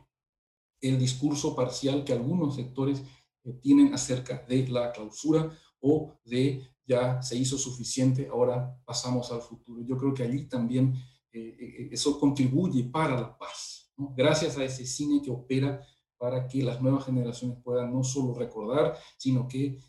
el 0.81 0.99
discurso 0.99 1.55
parcial 1.55 2.03
que 2.03 2.13
algunos 2.13 2.55
sectores 2.55 3.01
eh, 3.43 3.53
tienen 3.61 3.93
acerca 3.93 4.45
de 4.47 4.67
la 4.67 4.91
clausura 4.91 5.51
o 5.79 6.19
de 6.23 6.61
ya 6.85 7.21
se 7.21 7.37
hizo 7.37 7.57
suficiente, 7.57 8.27
ahora 8.31 8.75
pasamos 8.83 9.31
al 9.31 9.41
futuro. 9.41 9.83
Yo 9.83 9.95
creo 9.95 10.13
que 10.13 10.23
allí 10.23 10.47
también 10.47 10.95
eh, 11.31 11.89
eso 11.91 12.19
contribuye 12.19 12.83
para 12.83 13.19
la 13.19 13.37
paz, 13.37 13.91
gracias 14.15 14.57
a 14.57 14.63
ese 14.63 14.85
cine 14.85 15.21
que 15.21 15.29
opera 15.29 15.81
para 16.19 16.47
que 16.47 16.61
las 16.61 16.81
nuevas 16.81 17.05
generaciones 17.05 17.57
puedan 17.63 17.91
no 17.91 18.03
solo 18.03 18.35
recordar, 18.35 18.95
sino 19.17 19.47
que 19.47 19.79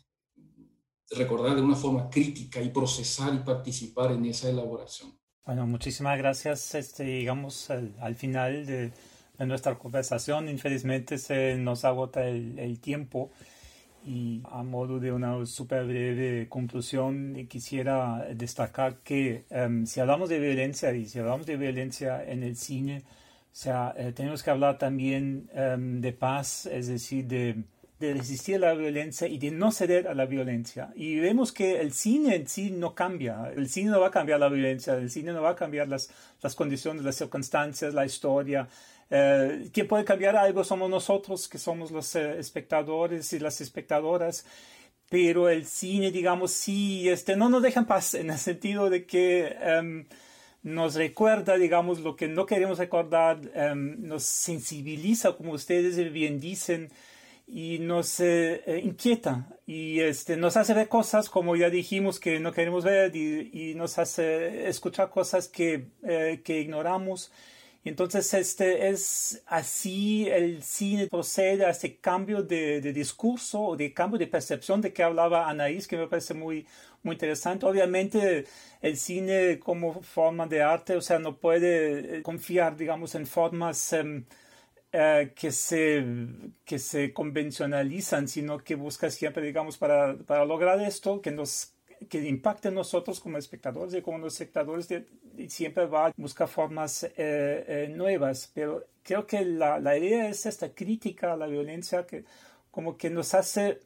recordar 1.11 1.55
de 1.55 1.61
una 1.61 1.75
forma 1.75 2.09
crítica 2.09 2.61
y 2.61 2.69
procesar 2.69 3.33
y 3.35 3.39
participar 3.39 4.13
en 4.13 4.25
esa 4.25 4.49
elaboración. 4.49 5.11
Bueno, 5.45 5.67
muchísimas 5.67 6.17
gracias. 6.17 6.73
Este, 6.75 7.03
digamos, 7.03 7.69
al, 7.69 8.15
final 8.15 8.65
de, 8.65 8.91
nuestra 9.39 9.77
conversación, 9.77 10.47
infelizmente 10.47 11.17
se 11.17 11.55
nos 11.57 11.83
agota 11.83 12.25
el, 12.25 12.79
tiempo 12.79 13.31
y 14.05 14.41
a 14.49 14.63
modo 14.63 14.99
de 14.99 15.11
una 15.11 15.45
súper 15.45 15.85
breve 15.85 16.47
conclusión 16.47 17.45
quisiera 17.49 18.25
destacar 18.33 18.99
que 19.03 19.45
em, 19.49 19.85
si 19.85 19.99
hablamos 19.99 20.29
de 20.29 20.39
violencia 20.39 20.91
y 20.93 21.05
si 21.05 21.19
hablamos 21.19 21.45
de 21.45 21.57
violencia 21.57 22.23
en 22.23 22.43
el 22.43 22.55
cine, 22.55 23.03
o 23.51 23.55
sea, 23.55 23.93
eh, 23.97 24.13
tenemos 24.13 24.43
que 24.43 24.49
hablar 24.49 24.77
también 24.77 25.49
em, 25.53 25.99
de 25.99 26.13
paz, 26.13 26.65
es 26.67 26.87
decir, 26.87 27.25
de, 27.25 27.63
de, 27.99 28.13
resistir 28.13 28.59
la 28.61 28.73
violencia 28.73 29.27
y 29.27 29.37
de 29.37 29.51
no 29.51 29.71
ceder 29.73 30.07
a 30.07 30.13
la 30.13 30.25
violencia. 30.25 30.93
Y 30.95 31.19
vemos 31.19 31.51
que 31.51 31.81
el 31.81 31.91
cine 31.91 32.35
en 32.35 32.47
sí 32.47 32.71
no 32.71 32.95
cambia. 32.95 33.51
El 33.55 33.67
cine 33.67 33.91
no 33.91 33.99
va 33.99 34.07
a 34.07 34.11
cambiar 34.11 34.39
la 34.39 34.47
violencia, 34.47 34.93
el 34.93 35.09
cine 35.11 35.33
no 35.33 35.41
va 35.41 35.51
a 35.51 35.55
cambiar 35.55 35.89
las, 35.89 36.09
las 36.41 36.55
condiciones, 36.55 37.03
las 37.03 37.15
circunstancias, 37.17 37.93
la 37.93 38.05
historia. 38.05 38.69
Eh, 39.09 39.69
quien 39.73 39.87
puede 39.87 40.05
cambiar 40.05 40.37
algo 40.37 40.63
somos 40.63 40.89
nosotros, 40.89 41.49
que 41.49 41.57
somos 41.57 41.91
los 41.91 42.15
eh, 42.15 42.39
espectadores 42.39 43.33
y 43.33 43.39
las 43.39 43.59
espectadoras 43.59 44.45
pero 45.11 45.49
el 45.49 45.65
cine, 45.65 46.09
digamos, 46.09 46.51
sí, 46.51 47.09
este, 47.09 47.35
no 47.35 47.49
nos 47.49 47.61
deja 47.61 47.81
en 47.81 47.85
paz 47.85 48.13
en 48.13 48.29
el 48.29 48.37
sentido 48.37 48.89
de 48.89 49.05
que 49.05 49.57
em, 49.59 50.05
nos 50.63 50.95
recuerda, 50.95 51.57
digamos, 51.57 51.99
lo 52.01 52.15
que 52.15 52.27
no 52.27 52.45
queremos 52.45 52.77
recordar, 52.77 53.39
em, 53.55 54.01
nos 54.01 54.23
sensibiliza, 54.23 55.33
como 55.33 55.53
ustedes 55.53 56.11
bien 56.11 56.39
dicen, 56.39 56.89
y 57.47 57.79
nos 57.79 58.19
eh, 58.21 58.63
eh, 58.65 58.81
inquieta 58.83 59.47
y 59.65 59.99
este, 59.99 60.37
nos 60.37 60.55
hace 60.55 60.73
ver 60.73 60.87
cosas, 60.87 61.29
como 61.29 61.55
ya 61.57 61.69
dijimos, 61.69 62.19
que 62.19 62.39
no 62.39 62.53
queremos 62.53 62.85
ver 62.85 63.13
y, 63.15 63.73
nos 63.75 63.97
hace 63.97 64.69
escuchar 64.69 65.09
cosas 65.09 65.47
que, 65.49 65.87
eh, 66.03 66.41
que 66.45 66.61
ignoramos 66.61 67.31
Entonces, 67.83 68.31
este 68.35 68.89
es 68.89 69.41
así 69.47 70.27
el 70.29 70.61
cine 70.61 71.07
procede 71.07 71.65
a 71.65 71.71
este 71.71 71.97
cambio 71.97 72.43
de, 72.43 72.79
discurso 72.93 73.59
o 73.61 73.75
de 73.75 73.91
cambio 73.91 74.19
de 74.19 74.27
percepción 74.27 74.81
de 74.81 74.93
que 74.93 75.01
hablaba 75.01 75.49
Anaís, 75.49 75.87
que 75.87 75.97
me 75.97 76.07
parece 76.07 76.35
muy, 76.35 76.67
muy 77.01 77.13
interesante. 77.15 77.65
Obviamente, 77.65 78.45
el 78.81 78.97
cine 78.97 79.59
como 79.59 80.01
forma 80.03 80.45
de 80.45 80.61
arte, 80.61 80.95
o 80.95 81.01
sea, 81.01 81.17
no 81.17 81.37
puede 81.37 82.17
eh, 82.17 82.21
confiar, 82.21 82.77
digamos, 82.77 83.15
en 83.15 83.25
formas 83.25 83.93
em, 83.93 84.25
eh, 84.91 85.33
que, 85.35 85.51
se, 85.51 86.05
que 86.65 86.77
se 86.79 87.13
convencionalizan, 87.13 88.27
sino 88.27 88.59
que 88.59 88.75
busca 88.75 89.09
siempre, 89.09 89.43
digamos, 89.45 89.77
para, 89.77 90.17
para 90.17 90.45
lograr 90.45 90.79
esto, 90.81 91.21
que 91.21 91.31
nos 91.31 91.73
que 92.09 92.27
impacte 92.27 92.69
en 92.69 92.75
nosotros 92.75 93.19
como 93.19 93.37
espectadores 93.37 93.93
y 93.93 94.01
como 94.01 94.17
los 94.17 94.33
espectadores 94.33 94.87
siempre 95.49 95.85
va 95.85 96.07
a 96.07 96.13
buscar 96.17 96.47
formas 96.47 97.03
eh, 97.03 97.11
eh, 97.17 97.93
nuevas, 97.95 98.51
pero 98.53 98.85
creo 99.03 99.25
que 99.27 99.45
la, 99.45 99.79
la, 99.79 99.97
idea 99.97 100.29
es 100.29 100.45
esta 100.45 100.73
crítica 100.73 101.33
a 101.33 101.37
la 101.37 101.47
violencia 101.47 102.05
que 102.05 102.25
como 102.71 102.97
que 102.97 103.09
nos 103.09 103.33
hace, 103.33 103.79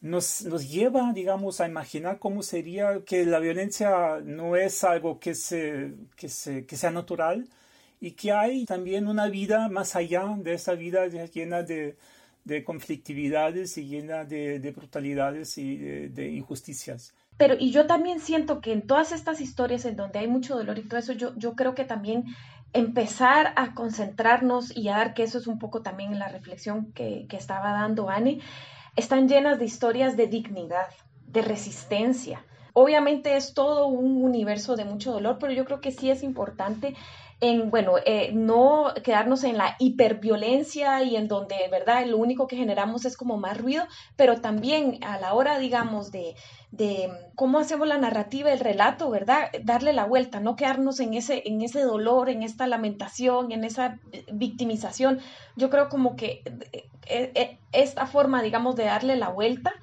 nos, 0.00 0.42
nos 0.44 0.70
lleva, 0.70 1.12
digamos, 1.12 1.60
a 1.60 1.68
imaginar 1.68 2.18
cómo 2.18 2.42
sería 2.42 3.02
que 3.04 3.26
la 3.26 3.38
violencia 3.38 4.20
no 4.24 4.56
es 4.56 4.84
algo 4.84 5.20
que, 5.20 5.34
se, 5.34 5.94
que, 6.16 6.28
se, 6.28 6.66
que 6.66 6.76
sea 6.76 6.90
natural 6.90 7.48
y 8.00 8.12
que 8.12 8.32
hay 8.32 8.64
también 8.66 9.08
una 9.08 9.28
vida 9.28 9.68
más 9.68 9.96
allá 9.96 10.24
de 10.38 10.54
esa 10.54 10.74
vida 10.74 11.06
llena 11.06 11.62
de, 11.62 11.96
de 12.44 12.64
conflictividades 12.64 13.78
y 13.78 13.86
llena 13.86 14.24
de, 14.24 14.58
de 14.60 14.70
brutalidades 14.72 15.58
y 15.58 15.76
de 16.08 16.30
injusticias. 16.30 17.14
Pero 17.36 17.54
y 17.58 17.70
yo 17.70 17.86
también 17.86 18.20
siento 18.20 18.60
que 18.60 18.72
en 18.72 18.86
todas 18.86 19.12
estas 19.12 19.40
historias 19.40 19.84
en 19.84 19.96
donde 19.96 20.20
hay 20.20 20.28
mucho 20.28 20.56
dolor 20.56 20.78
y 20.78 20.82
todo 20.82 21.00
eso, 21.00 21.12
yo, 21.12 21.34
yo 21.36 21.54
creo 21.54 21.74
que 21.74 21.84
también 21.84 22.24
empezar 22.72 23.52
a 23.56 23.74
concentrarnos 23.74 24.76
y 24.76 24.88
a 24.88 24.96
dar 24.96 25.14
que 25.14 25.22
eso 25.22 25.38
es 25.38 25.46
un 25.46 25.58
poco 25.58 25.82
también 25.82 26.18
la 26.18 26.28
reflexión 26.28 26.92
que, 26.92 27.26
que 27.28 27.36
estaba 27.36 27.72
dando 27.72 28.10
Anne, 28.10 28.40
están 28.96 29.28
llenas 29.28 29.58
de 29.58 29.64
historias 29.64 30.16
de 30.16 30.26
dignidad, 30.26 30.88
de 31.26 31.42
resistencia. 31.42 32.44
Obviamente 32.72 33.36
es 33.36 33.54
todo 33.54 33.86
un 33.86 34.24
universo 34.24 34.74
de 34.74 34.84
mucho 34.84 35.12
dolor, 35.12 35.38
pero 35.38 35.52
yo 35.52 35.64
creo 35.64 35.80
que 35.80 35.92
sí 35.92 36.10
es 36.10 36.24
importante 36.24 36.94
en, 37.44 37.70
bueno, 37.70 37.96
eh, 38.06 38.30
no 38.32 38.92
quedarnos 39.02 39.44
en 39.44 39.58
la 39.58 39.76
hiperviolencia 39.78 41.02
y 41.02 41.16
en 41.16 41.28
donde, 41.28 41.56
¿verdad? 41.70 42.06
Lo 42.06 42.16
único 42.16 42.46
que 42.46 42.56
generamos 42.56 43.04
es 43.04 43.16
como 43.16 43.36
más 43.36 43.58
ruido, 43.58 43.84
pero 44.16 44.40
también 44.40 44.98
a 45.04 45.18
la 45.18 45.34
hora, 45.34 45.58
digamos, 45.58 46.10
de, 46.10 46.34
de 46.70 47.10
cómo 47.34 47.58
hacemos 47.58 47.86
la 47.86 47.98
narrativa, 47.98 48.50
el 48.50 48.60
relato, 48.60 49.10
¿verdad? 49.10 49.50
Darle 49.62 49.92
la 49.92 50.06
vuelta, 50.06 50.40
no 50.40 50.56
quedarnos 50.56 51.00
en 51.00 51.12
ese, 51.12 51.42
en 51.44 51.60
ese 51.60 51.82
dolor, 51.82 52.30
en 52.30 52.42
esta 52.42 52.66
lamentación, 52.66 53.52
en 53.52 53.64
esa 53.64 53.98
victimización. 54.32 55.20
Yo 55.54 55.68
creo 55.68 55.90
como 55.90 56.16
que 56.16 56.42
eh, 56.72 57.32
eh, 57.34 57.58
esta 57.72 58.06
forma, 58.06 58.42
digamos, 58.42 58.74
de 58.74 58.84
darle 58.84 59.16
la 59.16 59.28
vuelta, 59.28 59.74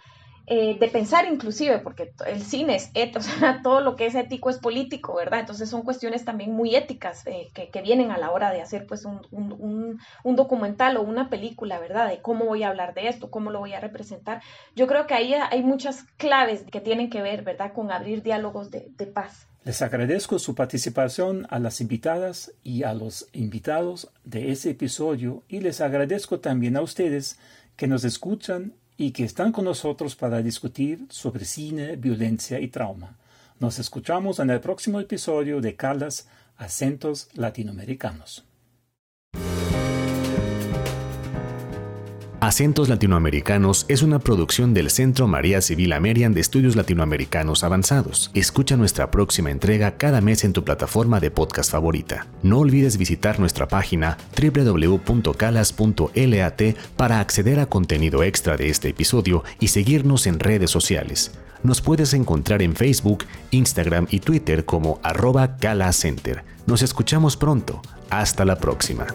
eh, 0.48 0.78
de 0.80 0.88
pensar 0.88 1.26
inclusive, 1.32 1.80
porque 1.80 2.14
el 2.26 2.42
cine 2.42 2.76
es 2.76 2.89
ético, 2.94 3.20
o 3.20 3.22
sea, 3.22 3.62
todo 3.62 3.82
lo 3.82 3.96
que 3.96 4.06
es 4.06 4.16
ético 4.16 4.50
es 4.50 4.58
político, 4.58 5.16
¿verdad? 5.16 5.42
Entonces 5.42 5.70
son 5.70 5.84
cuestiones 5.84 6.26
también 6.26 6.52
muy 6.52 6.76
éticas 6.76 7.26
eh, 7.28 7.50
que, 7.54 7.82
vienen 7.82 8.12
a 8.12 8.18
la 8.18 8.32
hora 8.32 8.52
de 8.52 8.62
hacer 8.62 8.86
pues 8.86 9.06
un, 9.06 9.22
un, 9.32 10.36
documental 10.36 10.98
o 10.98 11.02
una 11.02 11.30
película, 11.30 11.80
¿verdad? 11.80 12.10
De 12.10 12.22
cómo 12.22 12.46
voy 12.46 12.64
a 12.64 12.70
hablar 12.70 12.94
de 12.94 13.08
esto, 13.08 13.32
cómo 13.32 13.50
lo 13.50 13.60
voy 13.60 13.74
a 13.74 13.80
representar. 13.80 14.42
Yo 14.76 14.88
creo 14.88 15.08
que 15.08 15.14
ahí 15.14 15.34
hay 15.34 15.64
muchas 15.64 16.04
claves 16.18 16.64
que 16.72 16.80
tienen 16.80 17.10
que 17.10 17.22
ver, 17.22 17.44
¿verdad? 17.44 17.74
Con 17.74 17.92
abrir 17.92 18.22
diálogos 18.22 18.72
de, 18.72 18.88
de 18.98 19.08
paz. 19.08 19.48
Les 19.64 19.82
agradezco 19.84 20.39
su 20.39 20.56
participación 20.56 21.46
a 21.50 21.60
las 21.60 21.82
invitadas 21.82 22.52
y 22.64 22.84
a 22.84 22.94
los 22.94 23.30
invitados 23.34 24.12
de 24.24 24.52
ese 24.52 24.72
episodio 24.72 25.44
y 25.48 25.60
les 25.60 25.82
agradezco 25.82 26.39
también 26.39 26.78
a 26.78 26.82
ustedes 26.82 27.38
que 27.76 27.88
nos 27.88 28.04
escuchan 28.04 28.74
y 29.02 29.14
que 29.14 29.24
están 29.24 29.52
con 29.52 29.66
nosotros 29.66 30.16
para 30.16 30.43
discutir 30.43 31.08
sobre 31.10 31.43
cine, 31.43 31.95
violencia 31.95 32.60
y 32.60 32.68
trauma. 32.68 33.18
Nos 33.60 33.80
escuchamos 33.80 34.38
en 34.38 34.52
el 34.52 34.60
próximo 34.60 34.99
episodio 34.99 35.60
de 35.60 35.76
Calas 35.76 36.28
Acentos 36.56 37.28
Latinoamericanos. 37.34 38.45
Acentos 42.42 42.89
Latinoamericanos 42.89 43.86
es 43.88 44.02
una 44.02 44.18
producción 44.18 44.74
del 44.74 44.89
Centro 44.89 45.28
María 45.28 45.62
Civil 45.62 45.94
Amerian 45.94 46.34
de 46.34 46.42
Estudios 46.42 46.76
Latinoamericanos 46.76 47.64
Avanzados. 47.64 48.32
Escucha 48.34 48.76
nuestra 48.76 49.12
próxima 49.12 49.52
entrega 49.52 49.98
cada 49.98 50.22
mes 50.22 50.44
en 50.44 50.52
tu 50.52 50.64
plataforma 50.64 51.20
de 51.20 51.30
podcast 51.30 51.72
favorita. 51.72 52.26
No 52.42 52.58
olvides 52.58 52.98
visitar 52.98 53.39
nuestra 53.39 53.68
página 53.68 54.18
www.calas.lat 54.42 56.62
para 56.98 57.20
acceder 57.20 57.60
a 57.60 57.68
contenido 57.68 58.24
extra 58.24 58.58
de 58.58 58.70
este 58.70 58.89
episodio 58.89 59.44
y 59.60 59.68
seguirnos 59.68 60.26
en 60.26 60.39
redes 60.39 60.72
sociales. 60.72 61.34
Nos 61.62 61.80
puedes 61.80 62.16
encontrar 62.16 62.64
en 62.64 62.76
Facebook, 62.76 63.26
Instagram 63.52 64.08
y 64.10 64.20
Twitter 64.20 64.66
como 64.66 65.00
arroba 65.04 65.58
Calacenter. 65.58 66.44
Nos 66.66 66.82
escuchamos 66.82 67.38
pronto. 67.38 67.84
Hasta 68.10 68.46
la 68.46 68.58
próxima. 68.58 69.06